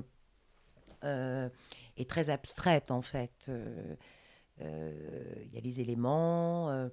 est 1.03 2.11
très 2.11 2.29
abstraite 2.29 2.91
en 2.91 3.03
fait. 3.03 3.51
Il 4.59 5.55
y 5.55 5.57
a 5.57 5.61
les 5.61 5.81
éléments 5.81 6.91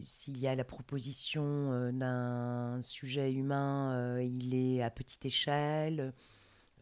s'il 0.00 0.38
y 0.38 0.46
a 0.46 0.54
la 0.54 0.64
proposition 0.64 1.44
euh, 1.44 1.92
d'un 1.92 2.82
sujet 2.82 3.32
humain, 3.32 3.92
euh, 3.92 4.22
il 4.22 4.54
est 4.54 4.82
à 4.82 4.90
petite 4.90 5.24
échelle, 5.26 6.12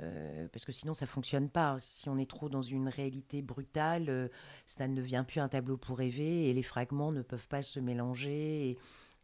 euh, 0.00 0.48
parce 0.52 0.64
que 0.64 0.72
sinon 0.72 0.94
ça 0.94 1.06
fonctionne 1.06 1.48
pas. 1.48 1.76
Si 1.78 2.08
on 2.08 2.18
est 2.18 2.28
trop 2.30 2.48
dans 2.48 2.62
une 2.62 2.88
réalité 2.88 3.42
brutale, 3.42 4.30
ça 4.66 4.88
ne 4.88 4.96
devient 4.96 5.24
plus 5.26 5.40
un 5.40 5.48
tableau 5.48 5.76
pour 5.76 5.98
rêver 5.98 6.48
et 6.48 6.52
les 6.52 6.62
fragments 6.62 7.12
ne 7.12 7.22
peuvent 7.22 7.48
pas 7.48 7.62
se 7.62 7.80
mélanger. 7.80 8.78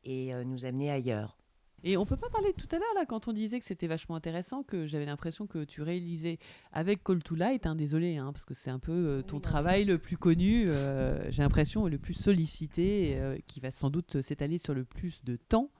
et 0.04 0.32
nous 0.44 0.64
amener 0.64 0.90
ailleurs. 0.90 1.37
Et 1.84 1.96
on 1.96 2.04
peut 2.04 2.16
pas 2.16 2.28
parler 2.28 2.52
tout 2.54 2.66
à 2.72 2.78
l'heure 2.78 2.94
là 2.96 3.06
quand 3.06 3.28
on 3.28 3.32
disait 3.32 3.60
que 3.60 3.64
c'était 3.64 3.86
vachement 3.86 4.16
intéressant, 4.16 4.62
que 4.64 4.86
j'avais 4.86 5.06
l'impression 5.06 5.46
que 5.46 5.64
tu 5.64 5.82
réalisais 5.82 6.38
avec 6.72 7.04
Call 7.04 7.22
to 7.22 7.36
Light, 7.36 7.66
hein, 7.66 7.76
désolé, 7.76 8.16
hein, 8.16 8.32
parce 8.32 8.44
que 8.44 8.54
c'est 8.54 8.70
un 8.70 8.80
peu 8.80 8.92
euh, 8.92 9.22
ton 9.22 9.36
Oui, 9.36 9.42
travail 9.42 9.84
le 9.84 9.98
plus 9.98 10.16
connu, 10.16 10.64
euh, 10.68 11.30
j'ai 11.30 11.42
l'impression 11.42 11.86
le 11.86 11.98
plus 11.98 12.14
sollicité, 12.14 13.16
euh, 13.16 13.38
qui 13.46 13.60
va 13.60 13.70
sans 13.70 13.90
doute 13.90 14.20
s'étaler 14.22 14.58
sur 14.58 14.74
le 14.74 14.84
plus 14.84 15.22
de 15.24 15.36
temps, 15.36 15.70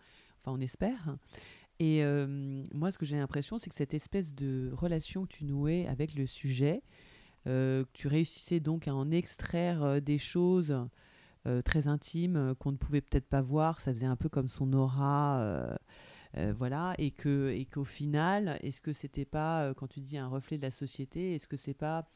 enfin 0.41 0.57
on 0.57 0.61
espère. 0.61 1.17
Et 1.81 2.03
moi, 2.75 2.91
ce 2.91 2.99
que 2.99 3.07
j'ai 3.07 3.17
l'impression, 3.17 3.57
c'est 3.57 3.71
que 3.71 3.77
cette 3.77 3.95
espèce 3.95 4.35
de 4.35 4.73
relation 4.73 5.23
que 5.27 5.29
tu 5.29 5.45
nouais 5.45 5.87
avec 5.87 6.17
le 6.17 6.27
sujet, 6.27 6.83
que 7.45 7.87
tu 7.93 8.09
réussissais 8.09 8.59
donc 8.59 8.89
à 8.89 8.95
en 8.97 9.13
extraire 9.13 10.03
des 10.03 10.19
choses 10.19 10.77
très 11.65 11.89
intimes 11.89 12.37
euh, 12.37 12.55
qu'on 12.55 12.73
ne 12.73 12.77
pouvait 12.77 13.01
peut-être 13.01 13.29
pas 13.29 13.41
voir, 13.43 13.81
ça 13.81 13.93
faisait 13.93 14.07
un 14.07 14.17
peu 14.17 14.29
comme 14.29 14.49
son 14.49 14.73
aura, 14.73 15.39
euh, 15.41 15.75
euh, 16.37 16.53
voilà, 16.57 16.95
et 16.99 17.11
que 17.11 17.51
et 17.51 17.65
qu'au 17.65 17.85
final, 17.85 18.59
est-ce 18.63 18.81
que 18.81 18.93
c'était 18.93 19.25
pas, 19.25 19.65
euh, 19.65 19.75
quand 19.75 19.87
tu 19.89 20.01
dis 20.01 20.19
un 20.19 20.29
reflet 20.29 20.57
de 20.59 20.63
la 20.63 20.71
société, 20.71 21.35
est-ce 21.35 21.47
que 21.47 21.57
c'est 21.57 21.75
pas 21.75 22.09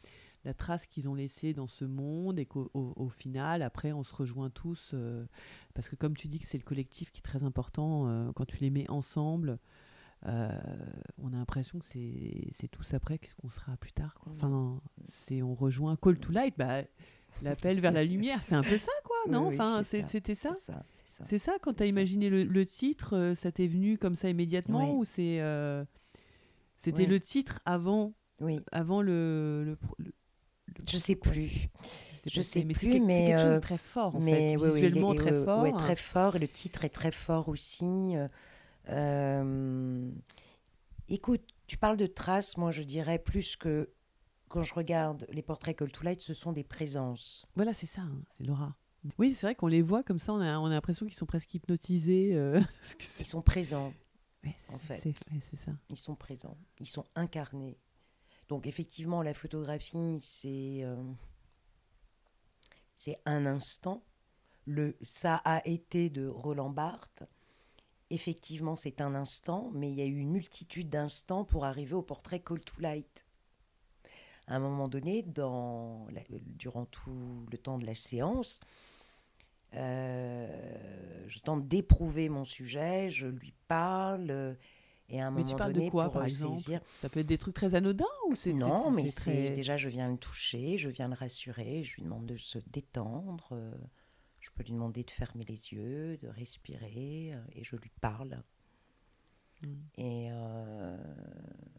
la 0.45 0.53
trace 0.55 0.87
qu'ils 0.87 1.09
ont 1.09 1.15
laissée 1.15 1.53
dans 1.55 1.69
ce 1.69 1.85
monde 1.85 2.39
et 2.41 2.47
qu'au 2.47 2.69
au- 2.75 2.93
au 2.97 3.09
final, 3.09 3.63
après, 3.63 3.93
on 3.93 4.03
se 4.03 4.15
rejoint 4.15 4.51
tous, 4.51 4.91
euh, 4.93 5.25
parce 5.73 5.89
que 5.89 5.95
comme 5.97 6.17
tu 6.17 6.27
dis 6.27 6.41
que 6.41 6.47
c'est 6.47 6.59
le 6.59 6.65
collectif 6.65 7.13
qui 7.13 7.21
est 7.21 7.23
très 7.23 7.45
important, 7.45 8.09
euh, 8.09 8.33
quand 8.35 8.45
tu 8.45 8.59
les 8.59 8.71
mets 8.71 8.91
ensemble, 8.91 9.59
euh, 10.27 10.51
on 11.19 11.33
a 11.33 11.37
l'impression 11.37 11.79
que 11.79 11.85
c'est 11.85 12.49
c'est 12.53 12.69
tous 12.69 12.95
après, 12.95 13.19
qu'est-ce 13.19 13.35
qu'on 13.37 13.49
sera 13.49 13.77
plus 13.77 13.93
tard. 13.93 14.15
Quoi. 14.21 14.33
Enfin, 14.35 14.81
c'est 15.05 15.43
on 15.43 15.55
rejoint 15.55 15.97
Call 15.97 16.19
to 16.19 16.33
Light, 16.33 16.55
bah, 16.59 16.83
l'appel 17.41 17.81
vers 17.81 17.93
la 17.93 18.05
lumière, 18.05 18.43
c'est 18.43 18.55
un 18.55 18.63
peu 18.63 18.77
ça, 18.79 18.93
quoi, 19.05 19.17
non? 19.31 19.49
Oui, 19.49 19.49
oui, 19.51 19.55
Enfin, 19.55 19.83
ça. 19.85 20.07
c'était 20.07 20.35
ça? 20.35 20.53
C'est 20.55 20.73
ça, 20.73 20.83
c'est 20.91 21.07
ça. 21.07 21.25
C'est 21.27 21.39
ça, 21.39 21.53
quand 21.63 21.75
tu 21.75 21.83
as 21.83 21.87
ça. 21.87 21.91
imaginé 21.91 22.29
le, 22.31 22.45
le 22.45 22.67
titre, 22.67 23.17
euh, 23.17 23.35
ça 23.35 23.51
t'est 23.53 23.67
venu 23.67 23.99
comme 23.99 24.15
ça 24.15 24.29
immédiatement 24.29 24.95
ou 24.99 25.05
c'est 25.05 25.41
euh, 25.41 25.85
c'était 26.77 27.07
le 27.07 27.21
titre 27.21 27.61
avant 27.65 28.13
Oui, 28.41 28.61
avant 28.73 29.03
le, 29.03 29.63
le, 29.65 29.79
le- 29.99 30.13
je 30.89 30.99
sais 30.99 31.15
plus. 31.17 31.69
Je 32.27 32.41
sais 32.41 32.63
mais 32.65 32.75
plus, 32.75 32.89
quelque- 32.89 33.05
c'est 33.11 33.23
mais, 33.23 33.27
quelque 33.27 33.39
chose 33.41 33.51
de 33.51 33.57
euh, 33.57 33.61
très 33.61 33.79
fort 33.79 34.17
en 34.17 34.21
mais 34.21 34.53
fait, 34.53 34.57
visuellement 34.65 35.13
les- 35.13 35.19
très 35.19 35.33
ouais, 35.33 35.45
fort. 35.45 35.63
ouais, 35.63 35.73
très 35.73 35.97
fort. 35.97 36.37
Et 36.37 36.39
le 36.39 36.49
titre 36.49 36.85
est 36.85 36.89
très 36.91 37.11
fort 37.11 37.49
aussi. 37.49 38.17
euh, 38.17 38.29
euh, 38.91 40.11
écoute, 41.09 41.43
tu 41.67 41.77
parles 41.77 41.97
de 41.97 42.07
traces. 42.07 42.57
Moi, 42.57 42.71
je 42.71 42.83
dirais 42.83 43.19
plus 43.19 43.57
que 43.57 43.91
quand 44.53 44.63
je 44.63 44.75
regarde 44.75 45.27
les 45.31 45.41
portraits 45.41 45.75
Call 45.75 45.91
to 45.91 46.03
Light, 46.05 46.21
ce 46.21 46.35
sont 46.35 46.53
des 46.53 46.63
présences. 46.63 47.47
Voilà, 47.57 47.73
c'est 47.73 47.87
ça, 47.87 48.03
hein, 48.03 48.23
c'est 48.37 48.45
Laura. 48.45 48.77
Oui, 49.19 49.33
c'est 49.33 49.47
vrai 49.47 49.55
qu'on 49.55 49.67
les 49.67 49.81
voit 49.81 50.03
comme 50.03 50.19
ça, 50.19 50.35
on 50.35 50.41
a, 50.41 50.59
on 50.59 50.67
a 50.67 50.71
l'impression 50.71 51.07
qu'ils 51.07 51.17
sont 51.17 51.25
presque 51.25 51.55
hypnotisés. 51.55 52.35
euh, 52.35 52.61
Ils 53.19 53.25
sont 53.27 53.41
présents. 53.41 53.95
Ouais, 54.45 54.55
en 54.69 54.77
fait. 54.79 54.97
c'est 54.97 55.33
ouais, 55.33 55.41
ça. 55.55 55.73
Ils 55.89 55.97
sont 55.97 56.15
présents. 56.15 56.59
Ils 56.81 56.87
sont 56.87 57.05
incarnés. 57.15 57.79
Donc 58.49 58.67
effectivement, 58.67 59.23
la 59.23 59.33
photographie, 59.33 60.19
c'est 60.21 60.81
euh, 60.83 61.03
c'est 62.95 63.19
un 63.25 63.47
instant. 63.47 64.05
Le 64.67 64.99
ça 65.01 65.37
a 65.47 65.67
été 65.67 66.11
de 66.11 66.27
Roland 66.27 66.71
Barthes. 66.71 67.23
Effectivement, 68.11 68.77
c'est 68.77 69.01
un 69.01 69.15
instant, 69.15 69.71
mais 69.73 69.91
il 69.91 69.95
y 69.95 70.03
a 70.03 70.07
eu 70.07 70.19
une 70.19 70.33
multitude 70.33 70.91
d'instants 70.91 71.47
pour 71.47 71.65
arriver 71.65 71.95
au 71.95 72.03
portrait 72.03 72.41
Call 72.41 72.61
to 72.61 72.79
Light. 72.81 73.25
À 74.53 74.57
un 74.57 74.59
moment 74.59 74.87
donné, 74.87 75.23
dans 75.23 76.07
la- 76.13 76.21
durant 76.59 76.85
tout 76.85 77.47
le 77.51 77.57
temps 77.57 77.79
de 77.79 77.87
la 77.87 77.95
séance, 77.95 78.61
euh, 79.75 81.25
je 81.27 81.39
tente 81.41 81.67
d'éprouver 81.67 82.29
mon 82.29 82.45
sujet, 82.45 83.11
je 83.11 83.27
lui 83.27 83.55
parle, 83.69 84.57
et 85.09 85.21
à 85.23 85.29
un 85.29 85.31
Mais 85.31 85.41
moment 85.41 85.53
tu 85.53 85.57
parles 85.57 85.73
donné, 85.73 85.87
de 85.87 85.91
quoi, 85.91 86.11
par 86.13 86.25
exemple? 86.25 86.57
Saisir, 86.59 86.81
Ça 86.91 87.09
peut 87.09 87.21
être 87.21 87.27
des 87.27 87.39
trucs 87.39 87.55
très 87.55 87.75
anodins 87.75 88.05
ou 88.29 88.35
c'est 88.35 88.53
non, 88.53 88.91
mais 88.91 89.07
c'est 89.07 89.21
c'est 89.21 89.45
très- 89.45 89.55
déjà, 89.55 89.79
je 89.79 89.89
viens 89.89 90.11
le 90.11 90.19
toucher, 90.19 90.77
je 90.77 90.91
viens 90.91 91.09
le 91.09 91.15
rassurer, 91.15 91.83
je 91.83 91.97
lui 91.97 92.03
demande 92.03 92.27
de 92.27 92.37
se 92.37 92.59
détendre, 92.73 93.49
euh, 93.53 93.73
je 94.41 94.51
peux 94.55 94.65
lui 94.65 94.73
demander 94.73 95.03
de 95.03 95.11
fermer 95.11 95.45
les 95.45 95.73
yeux, 95.73 96.19
de 96.19 96.29
respirer, 96.29 97.33
euh, 97.33 97.41
et 97.55 97.65
je 97.65 97.77
lui 97.77 97.91
parle. 98.03 98.43
Mm. 99.63 99.67
Et 99.97 100.29
euh, 100.33 100.97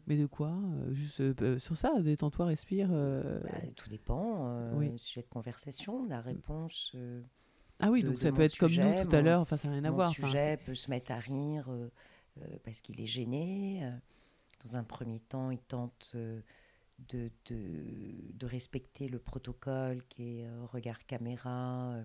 Mais 0.06 0.16
de 0.16 0.26
quoi 0.26 0.50
Euh, 0.52 0.92
Juste 0.92 1.20
euh, 1.20 1.58
sur 1.58 1.76
ça, 1.76 2.00
détends-toi, 2.00 2.46
respire. 2.46 2.88
euh. 2.92 3.40
bah, 3.40 3.50
tout 3.76 3.88
dépend, 3.88 4.72
Oui. 4.74 4.98
sujet 4.98 5.22
de 5.22 5.28
conversation, 5.28 6.04
la 6.06 6.20
réponse. 6.20 6.92
euh, 6.94 7.22
Ah 7.80 7.90
oui, 7.90 8.02
de- 8.02 8.08
donc 8.08 8.18
ça 8.18 8.32
peut 8.32 8.42
être 8.42 8.56
comme 8.58 8.72
nous 8.72 9.04
tout 9.04 9.14
à 9.16 9.20
l'heure. 9.20 9.40
Enfin, 9.40 9.56
ça 9.56 9.68
n'a 9.68 9.74
rien 9.74 9.84
à 9.84 9.90
mon 9.90 9.96
voir. 9.96 10.10
enfin, 10.10 10.26
sujet 10.28 10.56
peut 10.58 10.74
se 10.74 10.90
mettre 10.90 11.12
à 11.12 11.18
rire 11.18 11.68
parce 12.64 12.80
qu'il 12.80 13.00
est 13.00 13.06
gêné. 13.06 13.88
Dans 14.64 14.76
un 14.76 14.84
premier 14.84 15.20
temps, 15.20 15.50
il 15.50 15.58
tente 15.60 16.16
de, 16.16 16.42
de, 17.08 17.30
de 18.32 18.46
respecter 18.46 19.08
le 19.08 19.18
protocole 19.18 20.02
qui 20.08 20.38
est 20.40 20.48
regard 20.72 21.04
caméra, 21.06 21.96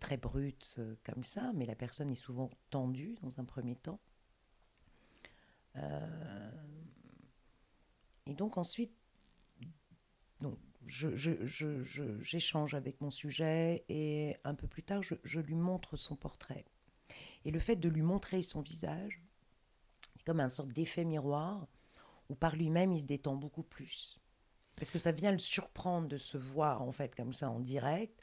très 0.00 0.16
brut 0.16 0.80
comme 1.04 1.24
ça, 1.24 1.52
mais 1.54 1.66
la 1.66 1.74
personne 1.74 2.10
est 2.10 2.14
souvent 2.14 2.48
tendue 2.70 3.16
dans 3.22 3.38
un 3.40 3.44
premier 3.44 3.76
temps. 3.76 4.00
Euh, 5.78 6.50
et 8.26 8.34
donc 8.34 8.58
ensuite, 8.58 8.92
donc, 10.40 10.58
j'échange 10.86 12.74
avec 12.74 13.00
mon 13.00 13.10
sujet 13.10 13.84
et 13.88 14.36
un 14.44 14.54
peu 14.54 14.66
plus 14.66 14.82
tard, 14.82 15.02
je, 15.02 15.40
lui 15.40 15.54
montre 15.54 15.96
son 15.96 16.16
portrait. 16.16 16.64
Et 17.44 17.50
le 17.50 17.58
fait 17.58 17.76
de 17.76 17.88
lui 17.88 18.02
montrer 18.02 18.42
son 18.42 18.60
visage, 18.60 19.22
c'est 20.16 20.24
comme 20.24 20.40
un 20.40 20.48
sorte 20.48 20.72
d'effet 20.72 21.04
miroir 21.04 21.66
où 22.28 22.34
par 22.34 22.56
lui-même 22.56 22.92
il 22.92 23.00
se 23.00 23.06
détend 23.06 23.34
beaucoup 23.34 23.62
plus. 23.62 24.20
Parce 24.76 24.90
que 24.90 24.98
ça 24.98 25.12
vient 25.12 25.32
le 25.32 25.38
surprendre 25.38 26.08
de 26.08 26.16
se 26.16 26.36
voir 26.36 26.82
en 26.82 26.92
fait 26.92 27.14
comme 27.14 27.32
ça 27.32 27.50
en 27.50 27.58
direct, 27.58 28.22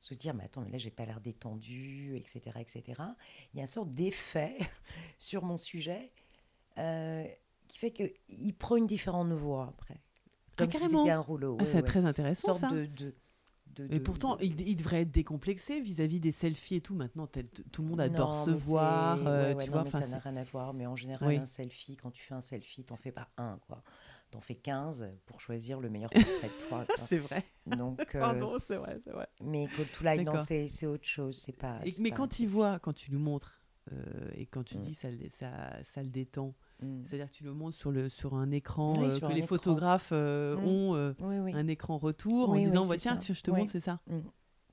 se 0.00 0.14
dire 0.14 0.34
mais 0.34 0.44
attends 0.44 0.62
mais 0.62 0.70
là 0.70 0.78
j'ai 0.78 0.90
pas 0.90 1.06
l'air 1.06 1.20
détendu, 1.20 2.16
etc., 2.16 2.58
etc. 2.58 3.02
Il 3.52 3.58
y 3.58 3.60
a 3.60 3.62
une 3.62 3.66
sorte 3.66 3.94
d'effet 3.94 4.58
sur 5.18 5.44
mon 5.44 5.56
sujet 5.56 6.10
euh, 6.78 7.24
qui 7.68 7.78
fait 7.78 7.90
que 7.90 8.04
il 8.28 8.52
prend 8.54 8.76
une 8.76 8.86
différente 8.86 9.32
voix 9.32 9.66
après, 9.68 10.00
comme 10.56 10.70
si 10.70 10.78
carrément. 10.78 11.02
c'était 11.04 11.12
un 11.12 11.20
rouleau. 11.20 11.56
Ah, 11.58 11.62
Ouais, 11.62 11.68
c'est 11.68 11.76
ouais. 11.76 11.82
très 11.82 12.04
intéressant 12.04 12.54
sorte 12.54 12.60
ça. 12.60 12.68
de, 12.68 12.86
de, 12.86 13.14
de- 13.74 13.84
Et 13.86 13.98
de- 13.98 14.04
pourtant, 14.04 14.36
de- 14.36 14.44
il, 14.44 14.60
il 14.60 14.76
devrait 14.76 15.00
être 15.02 15.10
décomplexé 15.10 15.80
vis-à-vis 15.80 16.20
des 16.20 16.30
selfies 16.32 16.76
et 16.76 16.80
tout. 16.80 16.94
Maintenant, 16.94 17.26
tout 17.72 17.82
le 17.82 17.88
monde 17.88 18.00
adore 18.00 18.32
Non, 18.32 18.44
se 18.44 18.50
mais 18.50 18.56
voir. 18.58 19.18
euh, 19.26 19.48
ouais, 19.50 19.54
ouais, 19.56 19.64
tu 19.64 19.70
non, 19.70 19.76
vois, 19.76 19.84
mais 19.84 19.90
ça 19.90 20.06
n'a 20.06 20.18
rien 20.18 20.36
à 20.36 20.44
voir. 20.44 20.74
Mais 20.74 20.86
en 20.86 20.94
général, 20.96 21.28
Oui. 21.28 21.36
un 21.36 21.44
selfie, 21.46 21.96
quand 21.96 22.10
tu 22.12 22.22
fais 22.22 22.34
un 22.34 22.40
selfie, 22.40 22.84
t'en 22.84 22.96
fais 22.96 23.12
pas 23.12 23.28
un, 23.36 23.58
quoi. 23.66 23.82
T'en 24.30 24.40
fais 24.40 24.54
15 24.56 25.08
pour 25.26 25.40
choisir 25.40 25.78
le 25.80 25.90
meilleur 25.90 26.10
portrait 26.10 26.48
de 26.48 26.68
toi. 26.68 26.84
c'est 27.08 27.18
vrai. 27.18 27.44
Donc, 27.66 28.00
euh, 28.14 28.20
Pardon, 28.20 28.56
c'est 28.66 28.76
vrai, 28.76 29.00
mais 29.40 29.66
Call 29.76 29.86
to 29.86 30.04
Light, 30.04 30.18
non, 30.24 30.32
D'accord. 30.32 30.46
c'est 30.68 30.86
autre 30.86 31.06
chose. 31.06 31.38
C'est 31.40 31.52
pas. 31.52 31.80
Et- 31.84 31.90
c'est 31.90 32.02
mais 32.02 32.10
pas 32.10 32.16
quand 32.16 32.38
il 32.40 32.48
voit, 32.48 32.78
quand 32.80 32.92
tu 32.92 33.10
lui 33.12 33.18
montres 33.18 33.60
euh, 33.92 34.30
et 34.34 34.46
quand 34.46 34.62
tu 34.64 34.76
Mm. 34.76 34.80
dis 34.80 34.94
ça, 34.94 35.10
le- 35.10 35.28
ça, 35.28 35.50
ça 35.82 36.02
le 36.02 36.08
détend, 36.08 36.54
Mm. 36.82 37.02
c'est-à-dire 37.04 37.30
que 37.30 37.36
tu 37.36 37.44
le 37.44 37.52
montres 37.52 37.76
sur, 37.76 37.90
le, 37.90 38.08
sur 38.08 38.34
un 38.34 38.50
écran 38.50 38.94
Oui, 38.98 39.06
euh, 39.06 39.10
sur 39.10 39.20
que 39.20 39.26
un 39.26 39.28
les 39.34 39.38
écran. 39.40 39.48
photographes 39.48 40.10
euh, 40.12 40.56
ont 40.58 41.14
Oui, 41.20 41.38
oui. 41.38 41.52
un 41.54 41.66
écran 41.68 41.98
retour 41.98 42.50
en 42.50 42.54
disant 42.56 42.86
bah, 42.86 42.96
tiens, 42.96 43.18
je 43.20 43.40
te 43.40 43.50
montre, 43.50 43.70
c'est 43.70 43.80
ça. 43.80 44.00
Mm. 44.06 44.18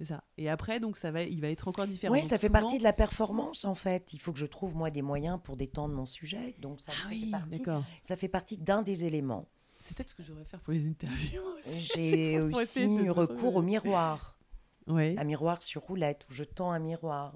Ça. 0.03 0.24
Et 0.39 0.50
après, 0.50 0.80
donc, 0.80 0.98
ça 0.98 1.12
va, 1.12 1.22
il 1.22 1.39
va 1.41 1.50
être 1.50 1.68
encore 1.68 1.86
différent. 1.86 2.12
Oui, 2.13 2.22
Donc, 2.22 2.25
ça 2.27 2.39
fait 2.39 2.48
souvent- 2.48 2.62
partie 2.62 2.80
de 2.80 2.84
la 2.84 2.91
performance, 2.94 3.65
en 3.65 3.75
fait. 3.75 4.13
Il 4.13 4.20
faut 4.20 4.32
que 4.34 4.39
je 4.39 4.48
trouve, 4.48 4.75
moi, 4.75 4.89
des 4.89 5.03
moyens 5.03 5.39
pour 5.44 5.56
détendre 5.56 5.94
mon 5.94 6.06
sujet. 6.06 6.56
Donc, 6.58 6.82
ça, 6.82 6.91
Ah 7.06 7.10
fait 7.10 7.30
partie- 7.30 7.62
ça 8.01 8.15
fait 8.15 8.27
partie 8.27 8.58
d'un 8.58 8.82
des 8.82 9.06
éléments. 9.06 9.48
C'est 9.80 9.96
peut-être 9.96 10.10
ce 10.10 10.15
que 10.15 10.24
je 10.24 10.30
devrais 10.30 10.46
faire 10.46 10.60
pour 10.62 10.74
les 10.74 10.88
interviews 10.88 11.41
aussi. 11.60 11.91
J'ai 11.96 12.39
aussi 12.39 13.10
recours 13.10 13.58
au 13.58 13.62
miroir. 13.62 14.39
Un 14.88 15.24
miroir 15.24 15.62
sur 15.62 15.84
roulette 15.84 16.25
où 16.30 16.34
je 16.34 16.44
tends 16.46 16.72
un 16.72 16.80
miroir. 16.80 17.36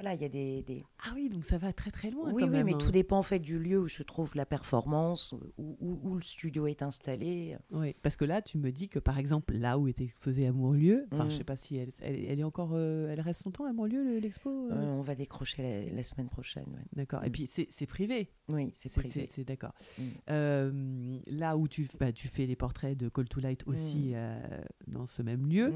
Voilà, 0.00 0.14
il 0.14 0.22
y 0.22 0.24
a 0.24 0.28
des- 0.28 0.62
des, 0.62 0.84
Ah 1.04 1.10
oui, 1.14 1.28
donc 1.28 1.44
ça 1.44 1.58
va 1.58 1.72
très 1.72 1.90
très 1.90 2.10
loin 2.10 2.32
Oui, 2.32 2.40
quand 2.42 2.48
oui, 2.48 2.52
même. 2.56 2.66
mais 2.66 2.74
hein. 2.74 2.78
tout 2.78 2.90
dépend 2.90 3.18
en 3.18 3.22
fait 3.22 3.38
du 3.38 3.58
lieu 3.58 3.78
où 3.78 3.86
se 3.88 4.02
trouve 4.02 4.32
la 4.34 4.46
performance, 4.46 5.34
où, 5.58 5.76
où- 5.80 5.98
où 6.02 6.14
le 6.14 6.22
studio 6.22 6.66
est 6.66 6.82
installé. 6.82 7.56
Oui, 7.70 7.94
parce 8.02 8.16
que 8.16 8.24
là, 8.24 8.40
tu 8.42 8.56
me 8.58 8.70
dis 8.72 8.88
que 8.88 8.98
par 8.98 9.18
exemple, 9.18 9.54
là 9.54 9.78
où 9.78 9.88
était 9.88 10.04
exposé 10.04 10.46
Amourlieu, 10.46 11.06
enfin, 11.12 11.26
Mm. 11.26 11.30
je 11.30 11.36
sais 11.36 11.44
pas 11.44 11.56
si 11.56 11.76
elle, 11.76 11.90
elle, 12.00 12.16
elle 12.24 12.40
est 12.40 12.44
encore, 12.44 12.70
euh, 12.74 13.10
elle 13.10 13.20
reste 13.20 13.44
longtemps 13.44 13.64
Amourlieu 13.66 14.02
le- 14.02 14.18
l'expo. 14.18 14.48
euh? 14.50 14.72
Euh, 14.72 14.92
on 14.94 15.02
va 15.02 15.14
décrocher 15.14 15.62
la, 15.62 15.92
la 15.96 16.02
semaine 16.02 16.28
prochaine. 16.28 16.64
ouais. 16.68 16.82
D'accord. 16.94 17.22
Et 17.24 17.28
mm. 17.28 17.32
puis 17.32 17.46
c'est 17.46 17.86
privé. 17.86 18.30
Oui, 18.48 18.70
c'est 18.72 18.92
privé. 18.92 19.28
c'est- 19.30 19.44
d'accord. 19.44 19.74
Mm. 19.98 20.02
Euh, 20.30 21.18
là 21.26 21.56
où 21.56 21.68
tu, 21.68 21.86
bah, 21.98 22.12
tu 22.12 22.28
fais 22.28 22.46
les 22.46 22.56
portraits 22.56 22.96
de 22.96 23.08
Call 23.08 23.28
to 23.28 23.40
Light 23.40 23.62
aussi 23.66 24.12
euh, 24.14 24.40
dans 24.86 25.06
ce 25.06 25.22
même 25.22 25.46
lieu. 25.46 25.72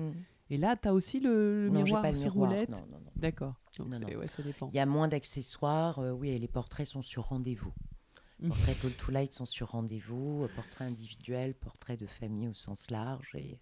Et 0.51 0.57
là, 0.59 0.77
tu 0.77 0.89
as 0.89 0.95
aussi 0.95 1.21
le, 1.21 1.65
le 1.65 1.71
Non, 1.71 1.79
j'ai 1.81 1.85
miroir 1.85 2.03
pas 2.03 2.11
le 2.11 2.17
sur 2.17 2.33
miroir. 2.33 2.51
roulette. 2.51 2.69
Non, 2.71 2.77
non, 2.91 2.99
non. 3.01 3.11
D'accord. 3.17 3.55
Ouais, 3.81 4.27
ça 4.27 4.43
dépend. 4.43 4.69
Il 4.73 4.77
y 4.77 4.79
a 4.81 4.87
moins 4.87 5.09
d'accessoires. 5.09 5.99
euh, 5.99 6.11
oui, 6.13 6.31
et 6.31 6.39
les 6.39 6.49
portraits 6.49 6.87
sont 6.87 7.03
sur 7.03 7.25
rendez-vous. 7.25 7.73
Portraits 8.47 8.81
Call 8.83 8.91
to 8.93 9.11
Light 9.13 9.33
sont 9.33 9.47
sur 9.47 9.71
rendez-vous. 9.71 10.45
euh, 10.45 10.49
Portraits 10.55 10.89
individuels, 10.89 11.55
portraits 11.55 11.99
de 11.99 12.07
famille 12.07 12.49
au 12.49 12.55
sens 12.55 12.91
large. 12.91 13.31
Et, 13.37 13.59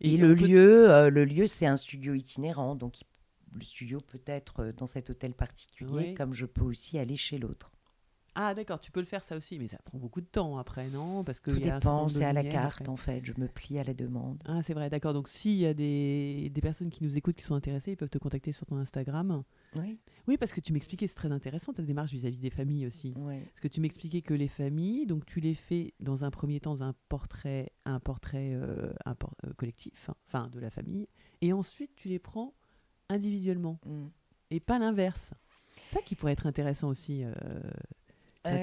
et, 0.00 0.14
Et 0.14 0.16
le 0.16 0.34
lieu, 0.34 0.90
euh, 0.90 1.08
le 1.08 1.24
lieu, 1.24 1.46
c'est 1.46 1.66
un 1.66 1.76
studio 1.76 2.14
itinérant. 2.14 2.74
Donc, 2.74 2.96
le 3.54 3.62
studio 3.62 4.00
peut 4.00 4.20
être 4.26 4.72
dans 4.76 4.86
cet 4.86 5.08
hôtel 5.10 5.34
particulier, 5.34 5.90
Oui. 6.08 6.14
comme 6.14 6.32
je 6.34 6.46
peux 6.46 6.64
aussi 6.64 6.98
aller 6.98 7.16
chez 7.16 7.38
l'autre. 7.38 7.70
Ah 8.38 8.52
d'accord, 8.52 8.78
tu 8.78 8.90
peux 8.90 9.00
le 9.00 9.06
faire 9.06 9.24
ça 9.24 9.34
aussi, 9.34 9.58
mais 9.58 9.66
ça 9.66 9.78
prend 9.84 9.96
beaucoup 9.96 10.20
de 10.20 10.26
temps 10.26 10.58
après, 10.58 10.88
non? 10.90 11.24
Parce 11.24 11.40
que 11.40 11.50
Tout 11.50 11.58
y 11.58 11.70
a 11.70 11.78
dépend, 11.78 12.06
c'est 12.10 12.22
à 12.24 12.34
la 12.34 12.44
carte 12.44 12.82
après. 12.82 12.88
en 12.90 12.96
fait. 12.96 13.24
Je 13.24 13.32
me 13.38 13.48
plie 13.48 13.78
à 13.78 13.82
la 13.84 13.94
demande. 13.94 14.42
Ah 14.44 14.60
c'est 14.62 14.74
vrai, 14.74 14.90
d'accord. 14.90 15.14
Donc 15.14 15.26
s'il 15.28 15.56
y 15.56 15.64
a 15.64 15.72
des, 15.72 16.50
des 16.52 16.60
personnes 16.60 16.90
qui 16.90 17.02
nous 17.02 17.16
écoutent 17.16 17.36
qui 17.36 17.44
sont 17.44 17.54
intéressées, 17.54 17.92
ils 17.92 17.96
peuvent 17.96 18.10
te 18.10 18.18
contacter 18.18 18.52
sur 18.52 18.66
ton 18.66 18.76
Instagram. 18.76 19.42
Oui, 19.74 19.98
Oui, 20.28 20.36
parce 20.36 20.52
que 20.52 20.60
tu 20.60 20.74
m'expliquais, 20.74 21.06
c'est 21.06 21.14
très 21.14 21.32
intéressant 21.32 21.72
ta 21.72 21.82
démarche 21.82 22.12
vis-à-vis 22.12 22.36
des 22.36 22.50
familles 22.50 22.86
aussi. 22.86 23.14
oui. 23.16 23.40
Parce 23.46 23.60
que 23.60 23.68
tu 23.68 23.80
m'expliquais 23.80 24.20
que 24.20 24.34
les 24.34 24.48
familles, 24.48 25.06
donc 25.06 25.24
tu 25.24 25.40
les 25.40 25.54
fais 25.54 25.94
dans 26.00 26.22
un 26.24 26.30
premier 26.30 26.60
temps 26.60 26.82
un 26.82 26.94
portrait, 27.08 27.70
un 27.86 28.00
portrait 28.00 28.52
euh, 28.54 28.92
un 29.06 29.14
por- 29.14 29.34
euh, 29.46 29.52
collectif, 29.54 30.10
hein, 30.10 30.14
enfin 30.28 30.48
de 30.48 30.60
la 30.60 30.68
famille, 30.68 31.08
et 31.40 31.54
ensuite 31.54 31.94
tu 31.96 32.08
les 32.08 32.18
prends 32.18 32.52
individuellement 33.08 33.78
Mm. 33.86 34.06
et 34.50 34.60
pas 34.60 34.78
l'inverse. 34.78 35.32
Ça 35.90 36.00
qui 36.02 36.14
pourrait 36.16 36.32
être 36.32 36.46
intéressant 36.46 36.88
aussi. 36.88 37.22
euh, 37.24 37.32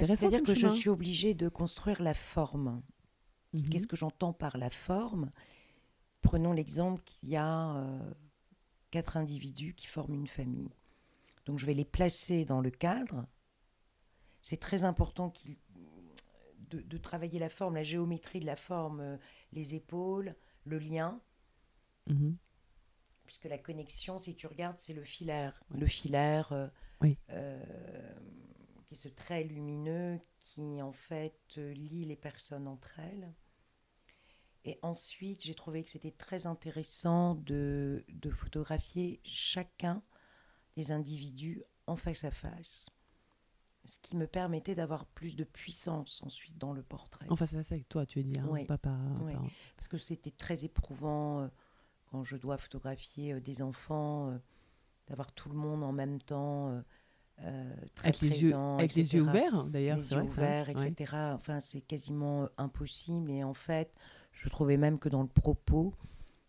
C'est-à-dire 0.04 0.40
comme 0.40 0.48
que 0.48 0.54
je 0.54 0.68
suis 0.68 0.90
obligée 0.90 1.34
de 1.34 1.50
construire 1.50 2.02
la 2.02 2.14
forme. 2.14 2.82
Mhm. 3.54 3.70
Qu'est-ce 3.70 3.88
que 3.88 3.96
j'entends 3.96 4.34
par 4.34 4.58
la 4.58 4.70
forme 4.70 5.32
Prenons 6.22 6.54
l'exemple 6.54 7.02
qu'il 7.04 7.30
y 7.30 7.36
a 7.36 7.76
euh, 7.76 8.14
quatre 8.92 9.18
individus 9.18 9.74
qui 9.74 9.88
forment 9.88 10.14
une 10.16 10.28
famille. 10.28 10.70
Donc 11.46 11.60
je 11.60 11.66
vais 11.66 11.74
les 11.74 11.86
placer 11.86 12.46
dans 12.46 12.62
le 12.62 12.72
cadre. 12.72 13.26
C'est 14.42 14.60
très 14.60 14.86
important 14.86 15.32
de, 16.70 16.82
de 16.82 16.98
travailler 16.98 17.40
la 17.40 17.50
forme, 17.50 17.76
la 17.76 17.84
géométrie 17.84 18.40
de 18.40 18.46
la 18.46 18.56
forme, 18.56 19.00
euh, 19.02 19.18
les 19.52 19.76
épaules, 19.76 20.36
le 20.66 20.80
lien, 20.80 21.20
Mhm. 22.08 22.36
puisque 23.26 23.46
la 23.46 23.58
connexion, 23.58 24.18
si 24.18 24.36
tu 24.36 24.48
regardes, 24.48 24.80
c'est 24.80 24.94
le 24.94 25.04
filaire. 25.04 25.62
Le 25.70 25.86
filaire, 25.88 26.52
euh, 26.52 26.68
Oui. 27.02 27.18
Qui 28.94 29.08
est 29.08 29.10
ce 29.10 29.14
trait 29.14 29.44
lumineux 29.44 30.20
qui, 30.40 30.82
en 30.82 30.92
fait, 30.92 31.40
euh, 31.58 31.74
lie 31.74 32.06
les 32.06 32.16
personnes 32.16 32.68
entre 32.68 33.00
elles. 33.00 33.34
Et 34.66 34.80
ensuite, 34.82 35.44
j'ai 35.44 35.56
trouvé 35.56 35.84
que 35.84 35.90
c'était 35.90 36.12
très 36.12 36.46
intéressant 36.48 37.36
de, 37.36 38.06
de 38.10 38.30
photographier 38.30 39.20
chacun 39.24 40.02
des 40.78 40.92
individus 40.92 41.64
en 41.88 41.96
face 41.96 42.24
à 42.24 42.32
face. 42.32 42.90
Ce 43.86 44.00
qui 44.00 44.16
me 44.16 44.28
permettait 44.28 44.76
d'avoir 44.76 45.06
plus 45.06 45.36
de 45.36 45.44
puissance 45.44 46.24
ensuite 46.24 46.58
dans 46.58 46.72
le 46.72 46.84
portrait. 46.84 47.26
Enfin, 47.30 47.46
c'est 47.46 47.62
ça 47.62 47.76
avec 47.76 47.90
toi, 47.90 48.06
tu 48.06 48.20
veux 48.20 48.24
dire, 48.24 48.46
hein, 48.46 48.50
Oui. 48.52 48.66
pas 48.66 48.78
par- 48.78 49.22
Oui. 49.24 49.34
par- 49.34 49.44
Parce 49.76 49.90
que 49.90 49.98
c'était 49.98 50.32
très 50.32 50.64
éprouvant 50.64 51.42
euh, 51.42 51.48
quand 52.06 52.24
je 52.24 52.38
dois 52.38 52.58
photographier 52.58 53.34
euh, 53.34 53.42
des 53.42 53.62
enfants, 53.62 54.30
euh, 54.32 54.38
d'avoir 55.08 55.34
tout 55.34 55.50
le 55.50 55.56
monde 55.56 55.84
en 55.84 55.92
même 55.92 56.22
temps, 56.22 56.82
euh, 57.44 57.76
très 57.96 58.08
avec 58.10 58.22
les 58.22 58.42
yeux, 58.42 58.54
les 58.96 59.22
ouverts 59.22 59.64
d'ailleurs. 59.66 59.98
les 59.98 60.12
yeux 60.12 60.18
vrai, 60.20 60.28
ça, 60.28 60.32
ouverts, 60.34 60.68
ouais. 60.70 60.90
etc. 60.90 61.14
Enfin, 61.36 61.60
c'est 61.60 61.82
quasiment 61.82 62.44
euh, 62.44 62.48
impossible. 62.58 63.30
Et 63.32 63.44
en 63.44 63.54
fait, 63.54 63.94
je 64.32 64.50
trouvais 64.50 64.78
même 64.78 64.98
que 65.00 65.10
dans 65.10 65.22
le 65.22 65.28
propos, 65.28 65.94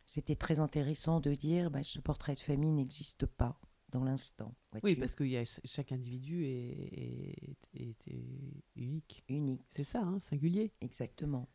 c'était 0.06 0.36
très 0.36 0.60
intéressant 0.60 1.20
de 1.20 1.34
dire 1.34 1.70
bah, 1.70 1.82
ce 1.82 1.98
portrait 2.00 2.34
de 2.34 2.40
famille 2.40 2.70
n'existe 2.72 3.26
pas 3.26 3.58
dans 3.90 4.04
l'instant. 4.04 4.54
Oui, 4.82 4.96
parce 4.96 5.14
que 5.14 5.24
y 5.24 5.36
a, 5.36 5.44
ch- 5.44 5.60
chaque 5.64 5.92
individu 5.92 6.44
est, 6.44 6.48
est- 6.52 7.58
est- 7.74 8.08
est 8.08 8.62
unique. 8.76 9.24
Unique, 9.28 9.62
C'est 9.68 9.84
ça, 9.84 10.00
hein, 10.02 10.18
singulier. 10.20 10.72
exactement. 10.80 11.48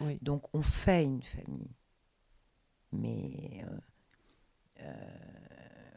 Oui. 0.00 0.18
Donc, 0.22 0.44
on 0.54 0.62
fait 0.62 1.04
une 1.04 1.22
famille. 1.22 1.74
Mais. 2.92 3.64
euh, 3.64 3.78
euh, 4.80 5.55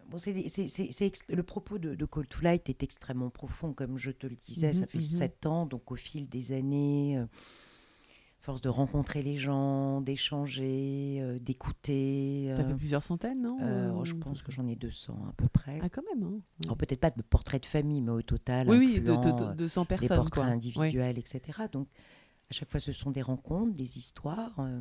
bon, 0.09 0.17
c'est 0.17 0.33
des- 0.33 1.35
le 1.35 1.43
propos 1.43 1.77
de, 1.77 1.95
de 1.95 2.05
Call 2.05 2.27
to 2.27 2.41
Light 2.41 2.69
est 2.69 2.83
extrêmement 2.83 3.29
profond, 3.29 3.73
comme 3.73 3.97
je 3.97 4.11
te 4.11 4.27
le 4.27 4.35
disais. 4.35 4.73
ça 4.73 4.81
Mhm, 4.81 4.87
fait 4.87 4.97
mhm. 4.97 5.03
sept 5.03 5.45
ans, 5.45 5.65
donc 5.65 5.91
au 5.91 5.95
fil 5.95 6.27
des 6.27 6.51
années, 6.51 7.17
euh, 7.17 7.25
force 8.41 8.61
de 8.61 8.69
rencontrer 8.69 9.21
les 9.21 9.35
gens, 9.35 9.99
d'échanger, 10.01 11.19
euh, 11.21 11.39
d'écouter. 11.39 12.51
T'as 12.55 12.63
euh, 12.63 12.67
fait 12.69 12.75
plusieurs 12.75 13.03
centaines, 13.03 13.41
non 13.41 13.57
euh, 13.61 14.03
je 14.05 14.15
pense 14.15 14.41
que 14.41 14.51
j'en 14.51 14.65
ai 14.67 14.75
200 14.77 15.13
à 15.29 15.33
peu 15.33 15.47
près. 15.49 15.79
Ah, 15.81 15.89
quand 15.89 16.03
même. 16.15 16.23
Hein. 16.23 16.39
Alors, 16.63 16.77
peut-être 16.77 17.01
pas 17.01 17.11
de 17.11 17.21
portrait 17.21 17.59
de 17.59 17.65
famille, 17.65 18.01
mais 18.01 18.11
au 18.11 18.21
total, 18.21 18.69
oui, 18.69 18.77
oui, 18.77 19.01
de, 19.01 19.11
incluant, 19.11 19.35
de, 19.35 19.43
euh, 19.43 19.49
de 19.49 19.55
200 19.55 19.81
des 19.83 19.87
personnes. 19.87 20.17
portraits 20.17 20.43
quoi. 20.43 20.45
individuels, 20.45 21.17
etc. 21.19 21.41
Donc, 21.71 21.87
à 22.49 22.53
chaque 22.53 22.69
fois, 22.69 22.79
ce 22.79 22.93
sont 22.93 23.11
des 23.11 23.21
rencontres, 23.21 23.73
des 23.73 23.97
histoires. 23.97 24.55
euh, 24.59 24.79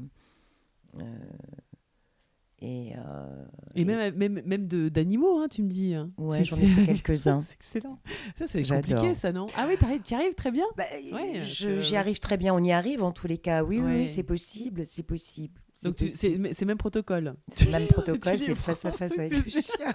et, 2.61 2.93
euh, 2.97 3.45
Et, 3.77 3.85
même, 3.85 4.15
même, 4.17 4.43
même 4.45 4.67
de- 4.67 4.89
d'animaux, 4.89 5.39
hein, 5.39 5.47
tu 5.49 5.63
me 5.63 5.69
dis. 5.69 5.95
hein. 5.95 6.11
Ouais, 6.19 6.43
j'en 6.45 6.57
ai 6.57 6.67
fait 6.67 6.87
quelques-uns. 6.87 7.43
c'est 7.43 7.55
excellent. 7.55 7.97
Ça, 8.37 8.47
c'est 8.49 8.63
compliqué, 8.69 9.15
ça, 9.15 9.31
non? 9.33 9.47
Ah 9.57 9.67
oui, 9.69 9.77
tu 10.05 10.13
y 10.13 10.17
arrives 10.17 10.35
très 10.35 10.51
bien? 10.51 10.65
bah, 10.77 10.85
Ouais, 11.13 11.35
que- 11.39 11.79
j'y 11.79 11.97
arrive 11.97 12.19
très 12.19 12.37
bien, 12.37 12.53
on 12.55 12.63
y 12.63 12.73
arrive 12.73 13.03
en 13.05 13.13
tous 13.13 13.29
les 13.29 13.39
cas. 13.39 13.63
Oui, 13.63 13.79
oui, 13.79 13.85
Ouais. 13.85 13.97
oui, 14.01 14.09
c'est 14.09 14.23
possible, 14.25 14.85
c'est 14.87 15.03
possible. 15.05 15.61
c'est 15.75 15.89
Donc, 15.89 15.97
c'est 16.53 16.65
même 16.65 16.79
protocole. 16.79 17.35
C'est 17.49 17.71
même 17.71 17.87
protocole, 17.89 18.39
c'est 18.41 18.55
face 18.57 18.85
à 18.85 18.91
face 18.93 19.19
avec 19.19 19.33
le 19.45 19.51
chien. 19.51 19.95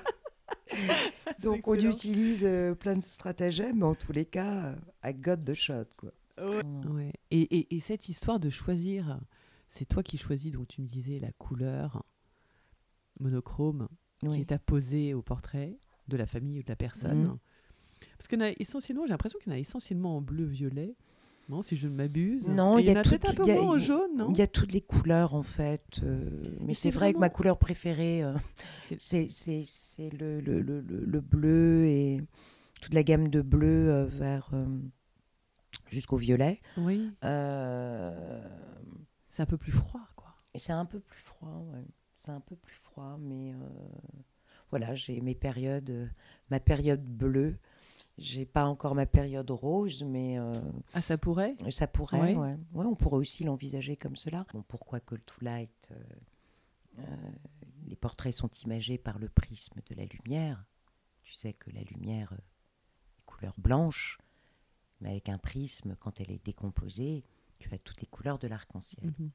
Donc 1.43 1.67
on 1.67 1.75
utilise 1.75 2.43
euh, 2.45 2.73
plein 2.73 2.95
de 2.95 3.03
stratagèmes, 3.03 3.77
mais 3.79 3.85
en 3.85 3.95
tous 3.95 4.11
les 4.13 4.25
cas, 4.25 4.67
euh, 4.67 4.75
I 5.03 5.13
got 5.13 5.35
the 5.37 5.53
shot. 5.53 5.85
Quoi. 5.97 6.11
Ouais. 6.41 7.11
Et, 7.31 7.41
et- 7.41 7.75
et 7.75 7.79
cette 7.79 8.09
histoire 8.09 8.39
de 8.39 8.49
choisir, 8.49 9.19
c'est 9.69 9.85
toi 9.85 10.01
qui 10.03 10.17
choisis, 10.17 10.51
donc 10.51 10.67
tu 10.69 10.81
me 10.81 10.87
disais 10.87 11.19
la 11.19 11.31
couleur 11.33 12.03
monochrome 13.19 13.87
qui 14.19 14.39
est 14.39 14.51
apposée 14.53 15.13
au 15.13 15.21
portrait 15.21 15.77
de 16.07 16.15
la 16.17 16.25
famille 16.25 16.59
ou 16.59 16.63
de 16.63 16.69
la 16.69 16.75
personne. 16.75 17.23
Mhm. 17.23 17.37
Parce 18.17 18.27
en 18.41 18.45
a 18.45 18.51
essentiellement, 18.59 19.03
j'ai 19.05 19.11
l'impression 19.11 19.39
qu'il 19.39 19.51
y 19.51 19.55
en 19.55 19.57
a 19.57 19.59
essentiellement 19.59 20.17
en 20.17 20.21
bleu-violet. 20.21 20.95
Non, 21.49 21.61
si 21.61 21.75
je 21.75 21.87
ne 21.89 21.93
m'abuse. 21.93 22.47
Non, 22.47 22.77
il 22.77 22.85
y 22.85 22.89
a 22.89 22.99
a 22.99 23.01
peut-être 23.03 23.29
un 23.29 23.33
peu 23.33 23.43
il 23.43 23.47
y 23.49 23.51
a- 23.51 23.55
moins 23.55 23.71
en 23.73 23.75
il- 23.75 23.81
jaune, 23.83 24.15
non 24.17 24.29
Il 24.31 24.37
y 24.37 24.41
a 24.41 24.47
toutes 24.47 24.71
les 24.71 24.79
couleurs 24.81 25.33
en 25.33 25.43
fait, 25.43 25.99
euh, 26.03 26.29
mais 26.61 26.73
c'est 26.73 26.83
c'est 26.83 26.91
vrai 26.91 27.13
que 27.13 27.17
ma 27.19 27.29
couleur 27.29 27.57
préférée, 27.59 28.23
euh, 28.23 28.33
C'est- 28.99 29.27
le, 30.17 30.39
le, 30.39 30.61
le, 30.61 30.79
le- 30.81 31.03
le 31.05 31.21
bleu 31.21 31.83
et 31.85 32.17
toute 32.81 32.93
la 32.93 33.03
gamme 33.03 33.27
de 33.27 33.41
bleu 33.41 33.89
euh, 33.89 34.05
vers 34.05 34.53
jusqu'au 35.89 36.15
violet. 36.17 36.61
Oui, 36.77 37.11
c'est 39.29 39.41
un 39.41 39.45
peu 39.45 39.57
plus 39.57 39.71
froid, 39.71 40.07
quoi. 40.15 40.35
et 40.53 40.59
c'est 40.59 40.73
un 40.73 40.85
peu 40.85 40.99
plus 40.99 41.19
froid, 41.19 41.65
ouais. 41.73 41.83
C'est 42.23 42.31
un 42.31 42.39
peu 42.39 42.55
plus 42.55 42.75
froid, 42.75 43.17
mais 43.19 43.53
euh, 43.53 43.57
voilà, 44.69 44.95
j'ai 44.95 45.19
mes 45.21 45.35
périodes, 45.35 45.89
euh, 45.89 46.07
ma 46.49 46.59
période 46.59 47.03
bleue. 47.03 47.57
J'ai 48.17 48.45
pas 48.45 48.65
encore 48.65 48.93
ma 48.95 49.05
période 49.07 49.49
rose, 49.49 50.03
mais 50.03 50.37
euh, 50.39 50.53
Ah, 50.93 51.01
ça 51.01 51.17
pourrait? 51.17 51.55
Ça 51.71 51.87
pourrait, 51.87 52.19
Ouais. 52.21 52.35
ouais. 52.35 52.57
Ouais, 52.73 52.85
on 52.85 52.95
pourrait 52.95 53.17
aussi 53.17 53.43
l'envisager 53.43 53.97
comme 53.97 54.15
cela. 54.15 54.45
Bon, 54.53 54.61
pourquoi 54.67 54.99
Call 54.99 55.21
to 55.21 55.33
Light 55.41 55.91
euh, 55.91 56.99
euh, 56.99 57.31
Les 57.87 57.95
portraits 57.95 58.33
sont 58.33 58.49
imagés 58.63 58.97
par 58.99 59.17
le 59.17 59.29
prisme 59.29 59.79
de 59.89 59.95
la 59.95 60.05
lumière? 60.05 60.63
Tu 61.23 61.33
sais 61.33 61.53
que 61.53 61.71
la 61.71 61.81
lumière 61.81 62.31
est 62.33 62.43
couleur 63.25 63.55
blanche, 63.57 64.19
mais 65.01 65.09
avec 65.09 65.27
un 65.29 65.39
prisme, 65.39 65.95
quand 65.99 66.19
elle 66.21 66.31
est 66.31 66.45
décomposée, 66.45 67.23
tu 67.57 67.73
as 67.73 67.79
toutes 67.79 67.99
les 68.01 68.07
couleurs 68.07 68.37
de 68.37 68.47
l'arc-en-ciel. 68.47 69.07
Mhm. 69.19 69.31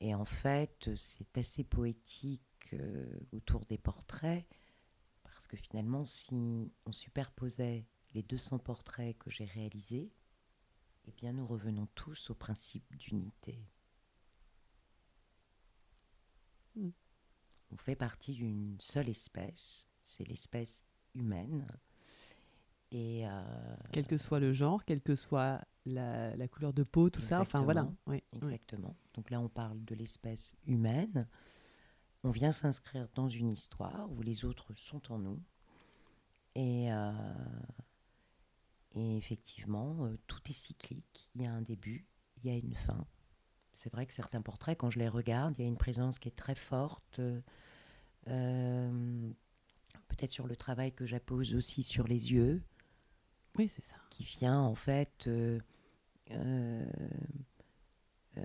Et 0.00 0.14
en 0.14 0.24
fait, 0.24 0.94
c'est 0.94 1.38
assez 1.38 1.64
poétique 1.64 2.42
euh, 2.74 3.18
autour 3.32 3.64
des 3.66 3.78
portraits, 3.78 4.46
parce 5.22 5.46
que 5.46 5.56
finalement, 5.56 6.04
si 6.04 6.70
on 6.84 6.92
superposait 6.92 7.86
les 8.12 8.22
200 8.22 8.58
portraits 8.58 9.16
que 9.18 9.30
j'ai 9.30 9.44
réalisés, 9.44 10.12
eh 11.06 11.12
bien, 11.12 11.32
nous 11.32 11.46
revenons 11.46 11.86
tous 11.94 12.30
au 12.30 12.34
principe 12.34 12.94
d'unité. 12.96 13.64
Mm. 16.74 16.90
On 17.70 17.76
fait 17.76 17.96
partie 17.96 18.34
d'une 18.34 18.76
seule 18.80 19.08
espèce, 19.08 19.88
c'est 20.02 20.24
l'espèce 20.24 20.86
humaine. 21.14 21.66
Et 22.96 23.28
euh, 23.28 23.76
Quel 23.92 24.06
que 24.06 24.16
soit 24.16 24.40
le 24.40 24.54
genre, 24.54 24.82
quelle 24.86 25.02
que 25.02 25.14
soit 25.14 25.60
la, 25.84 26.34
la 26.34 26.48
couleur 26.48 26.72
de 26.72 26.82
peau, 26.82 27.10
tout 27.10 27.20
ça. 27.20 27.42
Enfin, 27.42 27.60
voilà. 27.60 27.92
Exactement. 28.32 28.96
Oui. 28.96 29.10
Donc 29.12 29.28
là, 29.28 29.38
on 29.38 29.50
parle 29.50 29.84
de 29.84 29.94
l'espèce 29.94 30.56
humaine. 30.64 31.28
On 32.24 32.30
vient 32.30 32.52
s'inscrire 32.52 33.06
dans 33.14 33.28
une 33.28 33.50
histoire 33.50 34.10
où 34.10 34.22
les 34.22 34.46
autres 34.46 34.72
sont 34.72 35.12
en 35.12 35.18
nous. 35.18 35.38
Et, 36.54 36.90
euh, 36.90 37.12
et 38.94 39.18
effectivement, 39.18 40.06
euh, 40.06 40.16
tout 40.26 40.40
est 40.48 40.54
cyclique. 40.54 41.28
Il 41.34 41.42
y 41.42 41.46
a 41.46 41.52
un 41.52 41.60
début, 41.60 42.06
il 42.38 42.50
y 42.50 42.54
a 42.54 42.56
une 42.56 42.72
fin. 42.72 43.06
C'est 43.74 43.92
vrai 43.92 44.06
que 44.06 44.14
certains 44.14 44.40
portraits, 44.40 44.78
quand 44.78 44.88
je 44.88 44.98
les 44.98 45.08
regarde, 45.08 45.54
il 45.58 45.62
y 45.62 45.64
a 45.66 45.68
une 45.68 45.76
présence 45.76 46.18
qui 46.18 46.28
est 46.28 46.36
très 46.36 46.54
forte. 46.54 47.20
Peut-être 48.24 50.30
sur 50.30 50.46
le 50.46 50.56
travail 50.56 50.94
que 50.94 51.04
j'appose 51.04 51.54
aussi 51.54 51.82
sur 51.82 52.08
les 52.08 52.32
yeux 52.32 52.62
Oui, 53.58 53.70
c'est 53.74 53.84
ça. 53.84 53.96
qui 54.10 54.24
vient 54.24 54.58
en 54.60 54.74
fait 54.74 55.26
euh, 55.26 55.58
euh, 56.30 56.86
euh, 58.36 58.42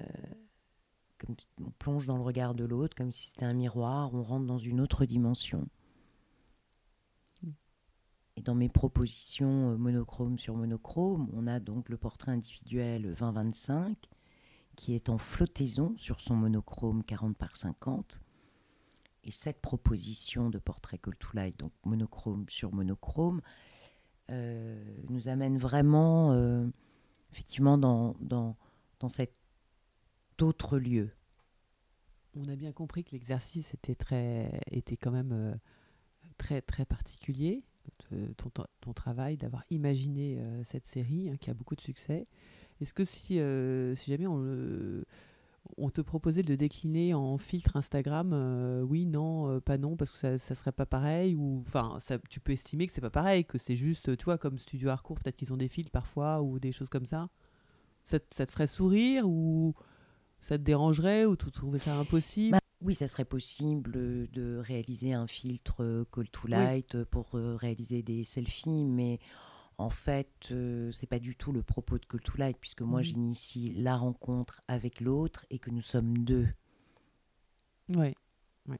comme 1.17 1.35
on 1.63 1.71
plonge 1.71 2.05
dans 2.05 2.17
le 2.17 2.23
regard 2.23 2.55
de 2.55 2.63
l'autre 2.63 2.95
comme 2.95 3.11
si 3.11 3.27
c'était 3.27 3.45
un 3.45 3.53
miroir, 3.53 4.13
on 4.13 4.23
rentre 4.23 4.45
dans 4.45 4.57
une 4.57 4.79
autre 4.81 5.05
dimension. 5.05 5.67
Et 8.37 8.41
dans 8.41 8.55
mes 8.55 8.69
propositions 8.69 9.77
monochrome 9.77 10.39
sur 10.39 10.55
monochrome, 10.55 11.29
on 11.33 11.47
a 11.47 11.59
donc 11.59 11.89
le 11.89 11.97
portrait 11.97 12.31
individuel 12.31 13.13
20-25 13.13 13.95
qui 14.75 14.95
est 14.95 15.09
en 15.09 15.17
flottaison 15.17 15.93
sur 15.97 16.21
son 16.21 16.35
monochrome 16.35 17.03
40 17.03 17.37
par 17.37 17.55
50. 17.55 18.21
Et 19.23 19.31
cette 19.31 19.61
proposition 19.61 20.49
de 20.49 20.57
portrait 20.57 20.97
Call 20.97 21.15
to 21.17 21.27
Light, 21.33 21.59
donc 21.59 21.71
monochrome 21.85 22.45
sur 22.49 22.73
monochrome, 22.73 23.41
nous 25.09 25.27
amène 25.27 25.57
vraiment 25.57 26.33
effectivement 27.31 27.77
dans, 27.77 28.15
dans, 28.19 28.55
dans 28.99 29.09
cet 29.09 29.33
autre 30.41 30.77
lieu. 30.77 31.09
On 32.35 32.47
a 32.47 32.55
bien 32.55 32.71
compris 32.71 33.03
que 33.03 33.11
l'exercice 33.11 33.73
était, 33.73 33.95
très, 33.95 34.61
était 34.71 34.97
quand 34.97 35.11
même 35.11 35.31
euh, 35.33 35.53
très, 36.37 36.61
très 36.61 36.85
particulier, 36.85 37.63
ton, 38.37 38.51
ton, 38.79 38.93
travail, 38.93 39.37
d'avoir 39.37 39.63
imaginé 39.69 40.39
euh, 40.39 40.63
cette 40.63 40.85
série 40.85 41.29
hein, 41.29 41.35
qui 41.39 41.49
a 41.49 41.53
beaucoup 41.53 41.75
de 41.75 41.81
succès. 41.81 42.27
Est-ce 42.79 42.93
que 42.93 43.03
si, 43.03 43.39
euh, 43.39 43.95
si 43.95 44.11
jamais 44.11 44.27
on, 44.27 45.03
on, 45.77 45.89
te 45.89 46.01
proposait 46.01 46.41
de 46.43 46.49
le 46.49 46.57
décliner 46.57 47.13
en 47.13 47.37
filtre 47.37 47.75
Instagram, 47.75 48.33
oui, 48.87 49.05
non, 49.05 49.59
pas 49.61 49.77
non, 49.77 49.95
parce 49.95 50.11
que 50.11 50.17
ça, 50.17 50.37
ça 50.37 50.55
serait 50.55 50.71
pas 50.71 50.85
pareil, 50.85 51.35
ou 51.35 51.63
enfin, 51.67 51.97
tu 52.29 52.39
peux 52.39 52.51
estimer 52.51 52.87
que 52.87 52.93
c'est 52.93 53.01
pas 53.01 53.09
pareil, 53.09 53.45
que 53.45 53.57
c'est 53.57 53.75
juste, 53.75 54.15
tu 54.17 54.25
vois, 54.25 54.37
comme 54.37 54.57
Studio 54.57 54.89
Harcourt, 54.89 55.19
peut-être 55.19 55.35
qu'ils 55.35 55.53
ont 55.53 55.57
des 55.57 55.67
filtres 55.67 55.91
parfois, 55.91 56.41
ou 56.41 56.59
des 56.59 56.71
choses 56.71 56.89
comme 56.89 57.05
ça. 57.05 57.29
Ça, 58.03 58.17
ça 58.31 58.45
te 58.45 58.51
ferait 58.51 58.67
sourire 58.67 59.27
ou 59.27 59.75
ça 60.41 60.57
te 60.57 60.63
dérangerait 60.63 61.25
ou 61.25 61.35
tu 61.35 61.49
trouvais 61.51 61.79
ça 61.79 61.95
impossible? 61.95 62.53
Bah, 62.53 62.59
Oui, 62.81 62.95
ça 62.95 63.07
serait 63.07 63.25
possible 63.25 63.91
de 63.91 64.57
réaliser 64.57 65.13
un 65.13 65.27
filtre 65.27 65.83
euh, 65.83 66.03
Call 66.11 66.29
to 66.29 66.47
Light 66.47 66.95
euh, 66.95 67.05
pour 67.05 67.35
euh, 67.35 67.55
réaliser 67.55 68.01
des 68.01 68.23
selfies, 68.23 68.85
mais 68.85 69.19
en 69.81 69.89
fait, 69.89 70.29
ce 70.41 70.89
c'est 70.91 71.07
pas 71.07 71.19
du 71.19 71.35
tout 71.35 71.51
le 71.51 71.63
propos 71.63 71.97
de 71.97 72.05
Call 72.05 72.21
to 72.21 72.37
Light, 72.37 72.57
puisque 72.59 72.81
moi, 72.81 72.99
mmh. 72.99 73.03
j'initie 73.03 73.73
la 73.73 73.95
rencontre 73.95 74.61
avec 74.67 75.01
l'autre 75.01 75.45
et 75.49 75.59
que 75.59 75.69
nous 75.69 75.81
sommes 75.81 76.17
deux. 76.19 76.47
Oui, 77.89 78.13
ouais, 78.67 78.79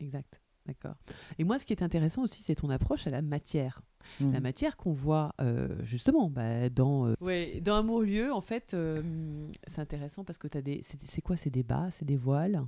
exact. 0.00 0.40
D'accord. 0.66 0.96
Et 1.38 1.44
moi, 1.44 1.58
ce 1.58 1.64
qui 1.64 1.72
est 1.72 1.82
intéressant 1.82 2.22
aussi, 2.22 2.42
c'est 2.42 2.54
ton 2.54 2.68
approche 2.68 3.06
à 3.06 3.10
la 3.10 3.22
matière. 3.22 3.80
Mmh. 4.20 4.32
La 4.32 4.40
matière 4.40 4.76
qu'on 4.76 4.92
voit 4.92 5.34
euh, 5.40 5.82
justement 5.82 6.28
bah, 6.28 6.68
dans, 6.68 7.06
euh, 7.06 7.14
ouais, 7.20 7.60
dans 7.62 7.76
Amour-Lieu, 7.76 8.32
en 8.32 8.42
fait, 8.42 8.74
euh, 8.74 9.48
c'est 9.66 9.80
intéressant 9.80 10.24
parce 10.24 10.38
que 10.38 10.46
tu 10.46 10.58
as 10.58 10.62
des. 10.62 10.80
C'est 10.82 11.22
quoi 11.22 11.36
C'est 11.36 11.50
des 11.50 11.62
bas 11.62 11.88
C'est 11.90 12.04
des 12.04 12.16
voiles? 12.16 12.62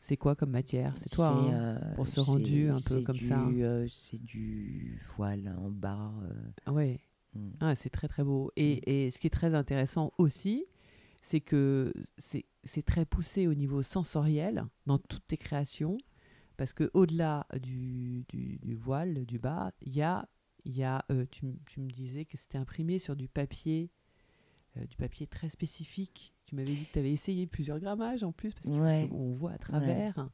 C'est 0.00 0.16
quoi 0.16 0.34
comme 0.34 0.50
matière? 0.50 0.94
C'est 0.96 1.14
toi, 1.14 1.28
hein, 1.28 1.80
pour 1.96 2.06
ce 2.06 2.20
rendu 2.20 2.68
un 2.68 2.78
peu 2.88 3.02
comme 3.02 3.20
ça 3.20 3.44
C'est 3.88 4.22
du 4.22 5.00
voile 5.16 5.54
en 5.58 5.70
bas. 5.70 6.12
Ah 6.66 6.72
ouais. 6.72 7.00
Mmh. 7.34 7.48
Ah, 7.60 7.74
c'est 7.74 7.90
très 7.90 8.08
très 8.08 8.24
beau. 8.24 8.50
Et, 8.56 8.76
mmh. 8.76 8.90
et, 8.90 9.10
ce 9.10 9.18
qui 9.18 9.26
est 9.26 9.30
très 9.30 9.54
intéressant 9.54 10.12
aussi, 10.18 10.64
c'est 11.20 11.40
que 11.40 11.92
c'est 12.16 12.84
très 12.84 13.04
poussé 13.04 13.46
au 13.46 13.54
niveau 13.54 13.82
sensoriel 13.82 14.64
dans 14.86 14.98
toutes 14.98 15.26
tes 15.26 15.36
créations. 15.36 15.98
Parce 16.56 16.72
que 16.72 16.90
au-delà 16.92 17.46
du, 17.60 18.24
du, 18.28 18.74
voile, 18.74 19.24
du 19.26 19.38
bas, 19.38 19.70
il 19.80 19.94
y 19.96 20.02
a, 20.02 20.28
y 20.64 20.82
a 20.82 21.04
euh, 21.12 21.24
tu, 21.30 21.46
tu, 21.66 21.80
me 21.80 21.88
disais 21.88 22.24
que 22.24 22.36
c'était 22.36 22.58
imprimé 22.58 22.98
sur 22.98 23.14
du 23.14 23.28
papier, 23.28 23.84
euh, 23.84 23.97
du 24.86 24.96
papier 24.96 25.26
très 25.26 25.48
spécifique. 25.48 26.34
Tu 26.46 26.54
m'avais 26.54 26.74
dit 26.74 26.86
que 26.86 26.92
tu 26.92 26.98
avais 26.98 27.12
essayé 27.12 27.46
plusieurs 27.46 27.78
grammages 27.78 28.22
en 28.22 28.32
plus, 28.32 28.54
parce 28.54 28.66
qu'on 28.66 29.32
voit 29.32 29.52
à 29.52 29.58
travers. 29.58 30.28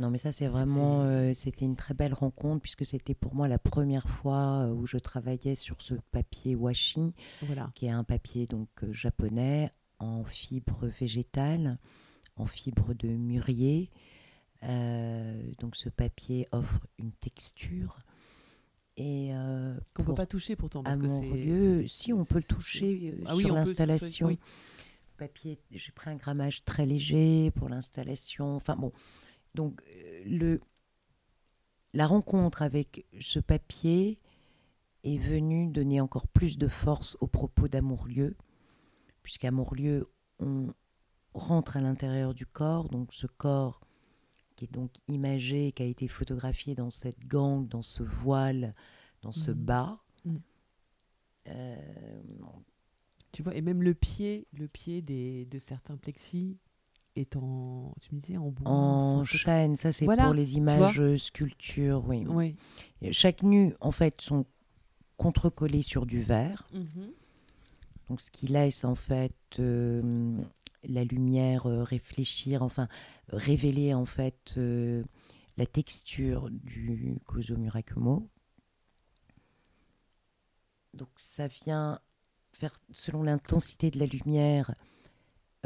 Non, 0.00 0.10
mais 0.10 0.18
ça, 0.18 0.32
c'est 0.32 0.48
vraiment, 0.48 1.02
euh, 1.02 1.32
c'était 1.34 1.64
une 1.64 1.76
très 1.76 1.94
belle 1.94 2.14
rencontre, 2.14 2.60
puisque 2.60 2.84
c'était 2.84 3.14
pour 3.14 3.34
moi 3.34 3.46
la 3.46 3.60
première 3.60 4.08
fois 4.08 4.66
où 4.72 4.86
je 4.86 4.96
travaillais 4.98 5.54
sur 5.54 5.80
ce 5.80 5.94
papier 6.10 6.56
washi, 6.56 7.14
voilà. 7.42 7.70
qui 7.74 7.86
est 7.86 7.90
un 7.90 8.02
papier 8.02 8.46
donc 8.46 8.68
japonais 8.90 9.70
en 10.00 10.24
fibre 10.24 10.86
végétale, 10.86 11.78
en 12.36 12.46
fibre 12.46 12.94
de 12.94 13.08
mûrier. 13.08 13.90
Euh, 14.64 15.52
donc 15.58 15.76
ce 15.76 15.88
papier 15.88 16.46
offre 16.52 16.86
une 16.98 17.12
texture 17.12 17.98
et 18.96 19.30
euh, 19.32 19.74
qu'on 19.92 20.04
peut 20.04 20.14
pas 20.14 20.26
toucher 20.26 20.56
pourtant 20.56 20.82
parce 20.82 20.96
que 20.96 21.08
c'est 21.08 21.86
si 21.88 22.12
on 22.12 22.24
peut 22.24 22.38
le 22.38 22.44
toucher 22.44 23.14
euh, 23.14 23.24
ah 23.26 23.34
sur 23.34 23.54
l'installation. 23.54 24.36
Papier, 25.16 25.60
j'ai 25.70 25.92
pris 25.92 26.10
un 26.10 26.16
grammage 26.16 26.64
très 26.64 26.86
léger 26.86 27.52
pour 27.52 27.68
l'installation. 27.68 28.56
Enfin 28.56 28.74
bon, 28.76 28.92
donc 29.54 29.80
le 30.26 30.60
la 31.92 32.08
rencontre 32.08 32.62
avec 32.62 33.06
ce 33.20 33.38
papier 33.38 34.18
est 35.04 35.18
venue 35.18 35.68
donner 35.68 36.00
encore 36.00 36.26
plus 36.26 36.58
de 36.58 36.66
force 36.66 37.16
au 37.20 37.28
propos 37.28 37.68
d'Amourlieu, 37.68 38.36
puisqu'Amourlieu, 39.22 40.10
on 40.40 40.74
rentre 41.34 41.76
à 41.76 41.80
l'intérieur 41.80 42.34
du 42.34 42.46
corps, 42.46 42.88
donc 42.88 43.12
ce 43.12 43.28
corps 43.28 43.80
qui 44.56 44.64
est 44.64 44.72
donc 44.72 44.90
imagé, 45.08 45.72
qui 45.72 45.82
a 45.82 45.86
été 45.86 46.08
photographié 46.08 46.74
dans 46.74 46.90
cette 46.90 47.20
gangue, 47.26 47.68
dans 47.68 47.82
ce 47.82 48.02
voile, 48.02 48.74
dans 49.22 49.32
ce 49.32 49.50
mmh. 49.50 49.54
bas. 49.54 49.98
Mmh. 50.24 50.36
Euh, 51.48 51.76
tu 53.32 53.42
vois, 53.42 53.54
et 53.54 53.60
même 53.60 53.82
le 53.82 53.94
pied, 53.94 54.46
le 54.52 54.68
pied 54.68 55.02
des, 55.02 55.44
de 55.46 55.58
certains 55.58 55.96
plexis 55.96 56.56
est 57.16 57.36
en, 57.36 57.92
tu 58.00 58.14
me 58.14 58.20
disais, 58.20 58.36
en 58.36 58.50
bois. 58.50 58.70
En 58.70 59.24
chaîne, 59.24 59.76
ça 59.76 59.92
c'est 59.92 60.06
pour 60.06 60.34
les 60.34 60.56
images 60.56 61.16
sculptures, 61.16 62.04
oui. 62.06 62.24
oui. 62.26 62.56
Chaque 63.12 63.42
nu, 63.42 63.74
en 63.80 63.90
fait, 63.90 64.20
sont 64.20 64.46
contre-collés 65.16 65.82
sur 65.82 66.06
du 66.06 66.20
verre. 66.20 66.66
Mmh 66.72 67.02
donc 68.08 68.20
ce 68.20 68.30
qui 68.30 68.46
laisse 68.46 68.84
en 68.84 68.94
fait 68.94 69.34
euh, 69.58 70.36
la 70.88 71.04
lumière 71.04 71.66
euh, 71.66 71.82
réfléchir, 71.82 72.62
enfin 72.62 72.88
révéler 73.28 73.94
en 73.94 74.04
fait 74.04 74.54
euh, 74.56 75.04
la 75.56 75.66
texture 75.66 76.48
du 76.50 77.18
Kozo 77.26 77.56
Murakumo. 77.56 78.28
Donc 80.94 81.08
ça 81.16 81.46
vient 81.46 82.00
selon 82.92 83.24
l'intensité 83.24 83.90
de 83.90 83.98
la 83.98 84.06
lumière, 84.06 84.74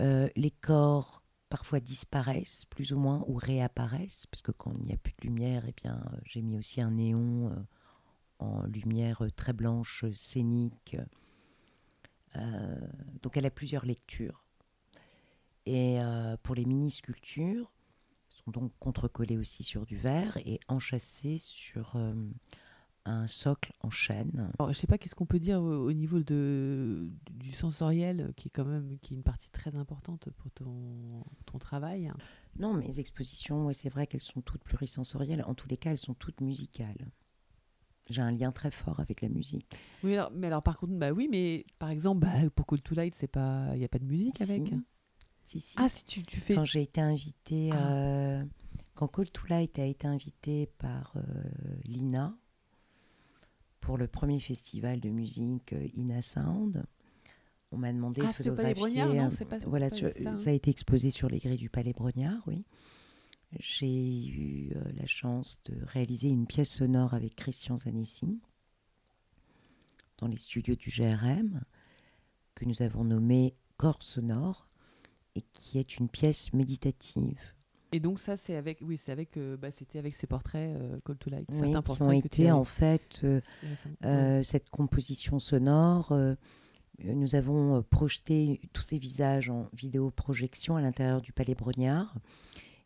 euh, 0.01 0.29
les 0.37 0.51
corps 0.51 1.23
parfois 1.49 1.81
disparaissent 1.81 2.65
plus 2.65 2.93
ou 2.93 2.99
moins 2.99 3.25
ou 3.29 3.35
réapparaissent, 3.35 4.27
parce 4.27 4.43
que 4.43 4.53
quand 4.53 4.73
il 4.73 4.83
n'y 4.83 4.95
a 4.95 4.97
plus 4.97 5.15
de 5.21 5.27
lumière, 5.27 5.65
eh 5.69 5.73
bien 5.73 6.03
j'ai 6.25 6.43
mis 6.43 6.57
aussi 6.59 6.81
un 6.81 6.91
néon 6.93 7.67
en 8.39 8.65
lumière 8.65 9.23
très 9.37 9.53
blanche, 9.53 10.05
scénique. 10.15 10.97
donc 13.23 13.37
elle 13.37 13.47
a 13.47 13.51
plusieurs 13.51 13.85
lectures. 13.85 14.48
Et 15.69 16.01
euh, 16.01 16.39
pour 16.43 16.55
les 16.55 16.65
mini-sculptures, 16.65 17.71
sont 18.31 18.51
donc 18.51 18.73
contrecollées 18.81 19.37
aussi 19.37 19.65
sur 19.65 19.85
du 19.85 19.99
verre 19.99 20.39
et 20.39 20.61
enchâssées 20.67 21.37
sur 21.37 21.93
euh, 21.97 22.15
un 23.05 23.27
socle 23.27 23.75
en 23.81 23.91
chêne. 23.91 24.51
Alors, 24.59 24.73
je 24.73 24.79
sais 24.79 24.87
pas 24.87 24.97
qu'est-ce 24.97 25.15
qu'on 25.15 25.27
peut 25.27 25.39
dire 25.39 25.61
au, 25.61 25.93
niveau 25.93 26.21
de, 26.21 27.11
du 27.33 27.53
sensoriel, 27.53 28.33
qui 28.35 28.49
est 28.49 28.51
quand 28.51 28.65
même 28.65 28.97
qui 29.03 29.13
est 29.13 29.17
une 29.19 29.23
partie 29.23 29.51
très 29.51 29.77
importante 29.77 30.31
pour 30.39 30.51
ton, 30.53 31.23
ton 31.45 31.59
travail? 31.59 32.11
Non, 32.59 32.73
mes 32.73 32.99
expositions, 32.99 33.71
c'est 33.75 33.91
vrai 33.91 34.07
qu'elles 34.07 34.23
sont 34.23 34.41
toutes 34.41 34.65
plurisensorielles. 34.65 35.45
En 35.47 35.55
tous 35.55 35.69
les 35.69 35.77
cas, 35.77 35.91
elles 35.91 35.99
sont 35.99 36.15
toutes 36.15 36.41
musicales. 36.41 37.11
J'ai 38.09 38.23
un 38.23 38.31
lien 38.31 38.53
très 38.53 38.71
fort 38.71 39.01
avec 39.01 39.21
la 39.21 39.29
musique. 39.29 39.71
Oui, 40.03 40.15
alors, 40.15 40.31
mais 40.35 40.47
alors 40.47 40.63
par 40.63 40.79
contre, 40.79 40.95
bah 40.95 41.11
oui, 41.11 41.29
mais 41.31 41.67
par 41.79 41.91
exemple, 41.91 42.21
bah, 42.21 42.49
pour 42.55 42.65
Cool 42.65 42.81
to 42.81 42.95
Light, 42.95 43.15
c'est 43.15 43.29
pas, 43.29 43.73
il 43.75 43.83
y 43.83 43.85
a 43.85 43.89
pas 43.89 43.99
de 43.99 44.07
musique 44.07 44.41
avec. 44.41 44.73
Ah, 45.77 45.89
si 45.89 46.05
tu, 46.05 46.23
tu 46.23 46.41
fais. 46.41 46.55
Quand 46.55 46.65
j'ai 46.65 46.83
été 46.83 47.01
invitée, 47.01 47.71
ah. 47.73 47.93
euh, 47.93 48.45
quand 48.95 49.09
Call 49.09 49.31
to 49.31 49.43
Light 49.49 49.79
a 49.79 49.85
été 49.85 50.07
invité 50.07 50.67
par 50.79 51.13
euh, 51.17 51.21
Lina 51.85 52.37
pour 53.81 53.97
le 53.97 54.07
premier 54.07 54.41
festival 54.41 55.01
de 55.01 55.09
musique 55.09 55.73
euh, 55.73 55.87
Ina 55.95 56.21
Sound, 56.21 56.85
on 57.71 57.79
m'a 57.79 57.93
demandé 57.93 58.23
ah, 58.25 58.29
de 58.29 58.33
photographier. 58.33 59.01
Pas 59.01 59.07
non, 59.07 59.29
pas, 59.31 59.59
voilà, 59.67 59.91
ça, 59.91 60.07
hein. 60.27 60.37
ça, 60.37 60.51
a 60.51 60.53
été 60.53 60.71
exposé 60.71 61.11
sur 61.11 61.29
les 61.29 61.39
grilles 61.39 61.59
du 61.59 61.71
Palais 61.71 61.93
Brognard, 61.93 62.43
oui. 62.47 62.65
J'ai 63.59 64.27
eu 64.27 64.75
la 64.95 65.07
chance 65.07 65.59
de 65.65 65.75
réaliser 65.87 66.29
une 66.29 66.47
pièce 66.47 66.71
sonore 66.71 67.15
avec 67.15 67.35
Christian 67.35 67.79
Zanessi 67.79 68.43
dans 70.19 70.27
les 70.27 70.37
studios 70.37 70.77
du 70.77 70.91
GRM 70.91 71.63
que 72.55 72.67
nous 72.67 72.83
avons 72.83 73.05
nommé 73.05 73.55
Corps 73.79 74.03
sonore 74.03 74.68
et 75.39 75.45
qui 75.53 75.79
est 75.79 75.99
une 75.99 76.09
pièce 76.09 76.53
méditative. 76.53 77.39
Et 77.93 78.01
donc 78.01 78.19
ça, 78.19 78.37
c'est 78.37 78.55
avec, 78.55 78.79
oui, 78.83 78.99
c'est 78.99 79.13
avec, 79.13 79.37
euh, 79.37 79.57
bah, 79.57 79.71
c'était 79.71 79.99
avec 79.99 80.15
ces 80.15 80.27
portraits 80.27 80.77
euh, 80.77 80.99
Call 81.07 81.17
to 81.17 81.31
Light, 81.31 81.49
oui, 81.53 81.73
qui 81.73 82.03
ont 82.03 82.13
été 82.13 82.51
en 82.51 82.65
fait 82.65 83.25
euh, 83.25 84.43
cette 84.43 84.69
composition 84.69 85.39
sonore. 85.39 86.15
nous 87.03 87.35
avons 87.35 87.83
projeté 87.83 88.61
tous 88.75 88.83
ces 88.83 88.99
visages 88.99 89.49
en 89.49 89.69
vidéo 89.73 90.11
projection 90.11 90.77
à 90.77 90.83
l'intérieur 90.83 91.23
du 91.23 91.33
Palais 91.33 91.55
Brognard, 91.55 92.15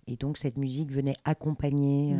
et 0.06 0.16
donc 0.16 0.38
cette 0.38 0.56
musique 0.56 0.92
venait 0.92 1.16
accompagner 1.24 2.14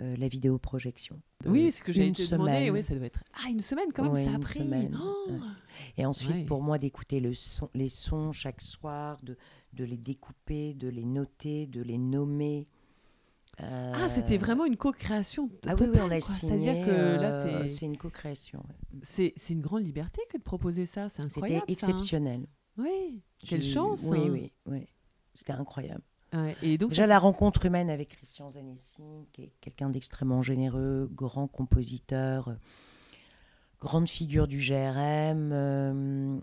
euh, 0.00 0.16
la 0.16 0.28
vidéoprojection. 0.28 1.20
Oui, 1.46 1.66
Euh, 1.66 1.70
ce 1.70 1.82
que 1.82 1.92
j'ai 1.92 2.04
une 2.04 2.10
été 2.10 2.26
demandé, 2.28 2.52
semaine. 2.52 2.70
oui, 2.70 2.82
ça 2.82 2.94
doit 2.94 3.06
être. 3.06 3.22
Ah, 3.34 3.48
une 3.50 3.60
semaine 3.60 3.92
quand 3.92 4.04
même, 4.04 4.12
Ouais, 4.12 4.24
ça 4.24 4.30
a 4.30 4.34
une 4.34 4.40
pris. 4.40 4.58
semaine, 4.60 4.98
Oh. 5.02 5.32
Et 5.96 6.06
ensuite, 6.06 6.30
Ouais. 6.34 6.44
pour 6.44 6.62
moi, 6.62 6.78
d'écouter 6.78 7.20
le 7.20 7.32
son, 7.34 7.68
les 7.74 7.88
sons 7.88 8.32
chaque 8.32 8.60
soir, 8.60 9.18
de, 9.22 9.36
de 9.74 9.84
les 9.84 9.96
découper, 9.96 10.74
de 10.74 10.88
les 10.88 11.04
noter, 11.04 11.66
de 11.66 11.82
les 11.82 11.98
nommer. 11.98 12.66
Ah, 13.60 14.08
c'était 14.08 14.36
Euh, 14.36 14.38
vraiment 14.38 14.64
une 14.66 14.76
co-création 14.76 15.50
Ah 15.66 15.70
oui, 15.72 15.78
totale, 15.86 15.90
oui, 15.94 16.00
on 16.02 16.06
a 16.06 16.08
quoi. 16.10 16.20
signé. 16.20 16.52
C'est-à-dire 16.64 16.86
que 16.86 16.90
là, 17.20 17.32
euh, 17.32 17.66
c'est- 17.66 17.86
une 17.86 17.96
co-création. 17.96 18.60
ouais. 18.60 19.32
c'est 19.36 19.52
une 19.52 19.60
grande 19.60 19.84
liberté 19.84 20.22
que 20.30 20.38
de 20.38 20.42
proposer 20.42 20.86
ça, 20.86 21.08
c'est 21.08 21.22
C'était 21.24 21.36
incroyable. 21.38 21.60
ça, 21.60 21.64
hein. 21.64 21.72
exceptionnel. 21.72 22.46
Oui, 22.76 23.20
quelle 23.40 23.62
chance. 23.62 24.02
Oui, 24.04 24.18
hein. 24.20 24.28
oui, 24.30 24.52
oui. 24.66 24.86
C'était 25.34 25.52
incroyable. 25.54 26.02
Ouais, 26.32 26.56
Et 26.62 26.76
donc, 26.76 26.90
Déjà, 26.90 27.06
la 27.06 27.18
rencontre 27.18 27.64
humaine 27.64 27.88
avec 27.90 28.10
Christian 28.10 28.50
Zanessi, 28.50 29.02
qui 29.32 29.44
est 29.44 29.52
quelqu'un 29.60 29.88
d'extrêmement 29.88 30.42
généreux, 30.42 31.08
grand 31.12 31.48
compositeur, 31.48 32.48
euh, 32.48 32.54
grande 33.80 34.08
figure 34.08 34.46
du 34.48 34.58
GRM, 34.58 35.50
euh, 35.52 36.38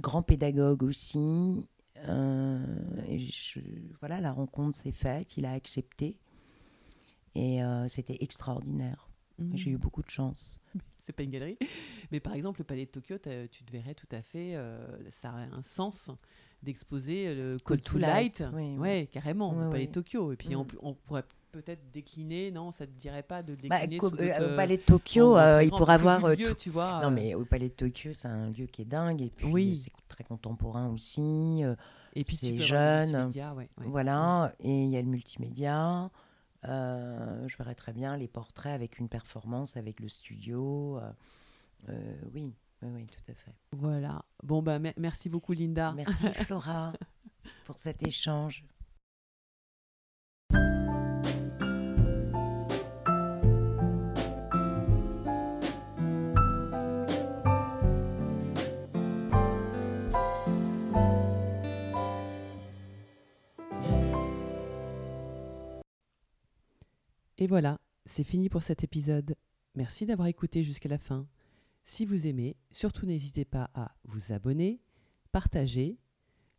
grand 0.00 0.22
pédagogue 0.22 0.82
aussi. 0.82 1.66
euh, 2.08 2.64
et 3.08 3.18
je- 3.18 3.60
voilà, 3.98 4.20
la 4.20 4.30
rencontre 4.32 4.76
s'est 4.76 4.92
faite, 4.92 5.36
il 5.36 5.44
a 5.44 5.52
accepté. 5.52 6.16
Et 7.34 7.62
euh, 7.62 7.88
c'était 7.88 8.18
extraordinaire. 8.20 9.08
Mhm. 9.38 9.56
J'ai 9.56 9.70
eu 9.70 9.78
beaucoup 9.78 10.02
de 10.02 10.10
chance. 10.10 10.60
c'est 11.00 11.12
pas 11.12 11.22
une 11.22 11.30
galerie. 11.30 11.58
Mais 12.10 12.20
par 12.20 12.34
exemple, 12.34 12.60
le 12.60 12.64
Palais 12.64 12.86
de 12.86 12.90
Tokyo, 12.90 13.16
tu 13.50 13.64
te 13.64 13.72
verrais 13.72 13.94
tout 13.94 14.08
à 14.12 14.22
fait, 14.22 14.54
ça 15.10 15.32
aurait 15.32 15.48
un 15.52 15.62
sens 15.62 16.10
d'exposer 16.62 17.34
le 17.34 17.58
Call 17.58 17.80
to 17.80 17.98
Light. 17.98 18.44
oui, 18.52 18.72
oui. 18.74 18.78
Ouais, 18.78 19.08
carrément, 19.12 19.52
le 19.52 19.70
Palais 19.70 19.86
Tokyo. 19.86 20.32
Et 20.32 20.36
puis 20.36 20.54
on, 20.56 20.64
Mm. 20.64 20.68
on 20.82 20.94
pourrait 20.94 21.24
peut-être 21.52 21.90
décliner, 21.92 22.50
non 22.50 22.70
Ça 22.72 22.86
te 22.86 22.92
dirait 22.92 23.22
pas 23.22 23.42
de 23.42 23.56
Bah, 23.68 23.86
décliner 23.86 24.32
euh, 24.34 24.52
au 24.52 24.56
Palais 24.56 24.76
de 24.76 24.82
Tokyo, 24.82 25.36
euh, 25.38 25.62
il 25.62 25.70
pourrait 25.70 25.94
avoir. 25.94 26.24
euh, 26.24 26.34
lieu, 26.34 26.48
tout- 26.48 26.54
tu 26.56 26.70
vois. 26.70 27.00
Non, 27.02 27.08
euh, 27.08 27.10
mais 27.10 27.34
au 27.34 27.44
Palais 27.44 27.68
de 27.68 27.74
Tokyo, 27.74 28.12
c'est 28.12 28.28
un 28.28 28.50
lieu 28.50 28.66
qui 28.66 28.82
est 28.82 28.84
dingue. 28.84 29.22
Et 29.22 29.30
puis, 29.30 29.46
Oui. 29.46 29.76
c'est 29.76 29.92
très 30.08 30.24
contemporain 30.24 30.88
aussi. 30.90 31.62
euh, 31.64 31.74
et 32.14 32.24
puis 32.24 32.36
c'est 32.36 32.56
jeune, 32.56 33.10
multimédia, 33.10 33.54
ouais, 33.54 33.68
ouais. 33.78 33.86
Voilà, 33.86 34.52
et 34.60 34.82
il 34.84 34.90
y 34.90 34.96
a 34.96 35.00
le 35.02 35.08
multimédia. 35.08 36.10
Euh, 36.64 37.46
je 37.46 37.56
verrais 37.56 37.76
très 37.76 37.92
bien 37.92 38.16
les 38.16 38.26
portraits 38.28 38.72
avec 38.74 38.98
une 38.98 39.08
performance, 39.08 39.76
avec 39.76 40.00
le 40.00 40.08
studio. 40.08 40.98
euh, 40.98 41.10
euh, 41.90 42.14
oui, 42.34 42.52
oui, 42.82 42.88
oui, 42.94 43.06
tout 43.06 43.30
à 43.30 43.34
fait. 43.34 43.54
Voilà. 43.72 44.24
Bon, 44.42 44.62
bah, 44.62 44.78
me- 44.78 44.92
merci 44.96 45.28
beaucoup, 45.28 45.52
Linda. 45.52 45.92
Merci 45.92 46.28
Flora 46.44 46.92
pour 47.64 47.78
cet 47.78 48.02
échange. 48.06 48.64
Et 67.38 67.46
voilà, 67.46 67.78
c'est 68.06 68.24
fini 68.24 68.48
pour 68.48 68.62
cet 68.62 68.82
épisode. 68.84 69.36
Merci 69.74 70.06
d'avoir 70.06 70.28
écouté 70.28 70.64
jusqu'à 70.64 70.88
la 70.88 70.98
fin. 70.98 71.26
Si 71.90 72.04
vous 72.04 72.26
aimez, 72.26 72.54
surtout 72.70 73.06
n'hésitez 73.06 73.46
pas 73.46 73.70
à 73.72 73.92
vous 74.04 74.32
abonner, 74.32 74.82
partager, 75.32 75.96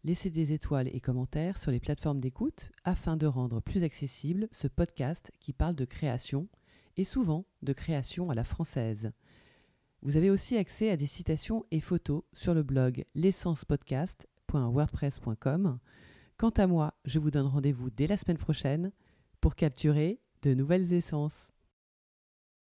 laisser 0.04 0.32
des 0.32 0.54
étoiles 0.54 0.90
et 0.92 1.00
commentaires 1.00 1.60
sur 1.60 1.70
les 1.70 1.80
plateformes 1.80 2.20
d'écoute 2.20 2.72
afin 2.84 3.16
de 3.16 3.28
rendre 3.28 3.62
plus 3.62 3.84
accessible 3.84 4.48
ce 4.52 4.68
podcast 4.68 5.32
qui 5.40 5.54
parle 5.54 5.76
de 5.76 5.86
création 5.86 6.48
et 6.98 7.04
souvent 7.04 7.46
de 7.62 7.74
création 7.74 8.32
à 8.32 8.36
la 8.36 8.44
française. 8.44 9.12
Vous 10.02 10.18
avez 10.18 10.32
aussi 10.32 10.58
accès 10.58 10.90
à 10.90 10.98
des 10.98 11.06
citations 11.06 11.64
et 11.70 11.80
photos 11.80 12.24
sur 12.34 12.56
le 12.56 12.64
blog 12.64 13.06
l'essencepodcast.wordpress.com. 13.14 15.78
Quant 16.38 16.50
à 16.50 16.66
moi, 16.66 16.96
je 17.06 17.20
vous 17.20 17.30
donne 17.30 17.46
rendez-vous 17.46 17.92
dès 17.92 18.08
la 18.08 18.18
semaine 18.18 18.40
prochaine 18.40 18.92
pour 19.42 19.54
capturer 19.54 20.20
de 20.42 20.56
nouvelles 20.56 20.92
essences. 20.92 21.52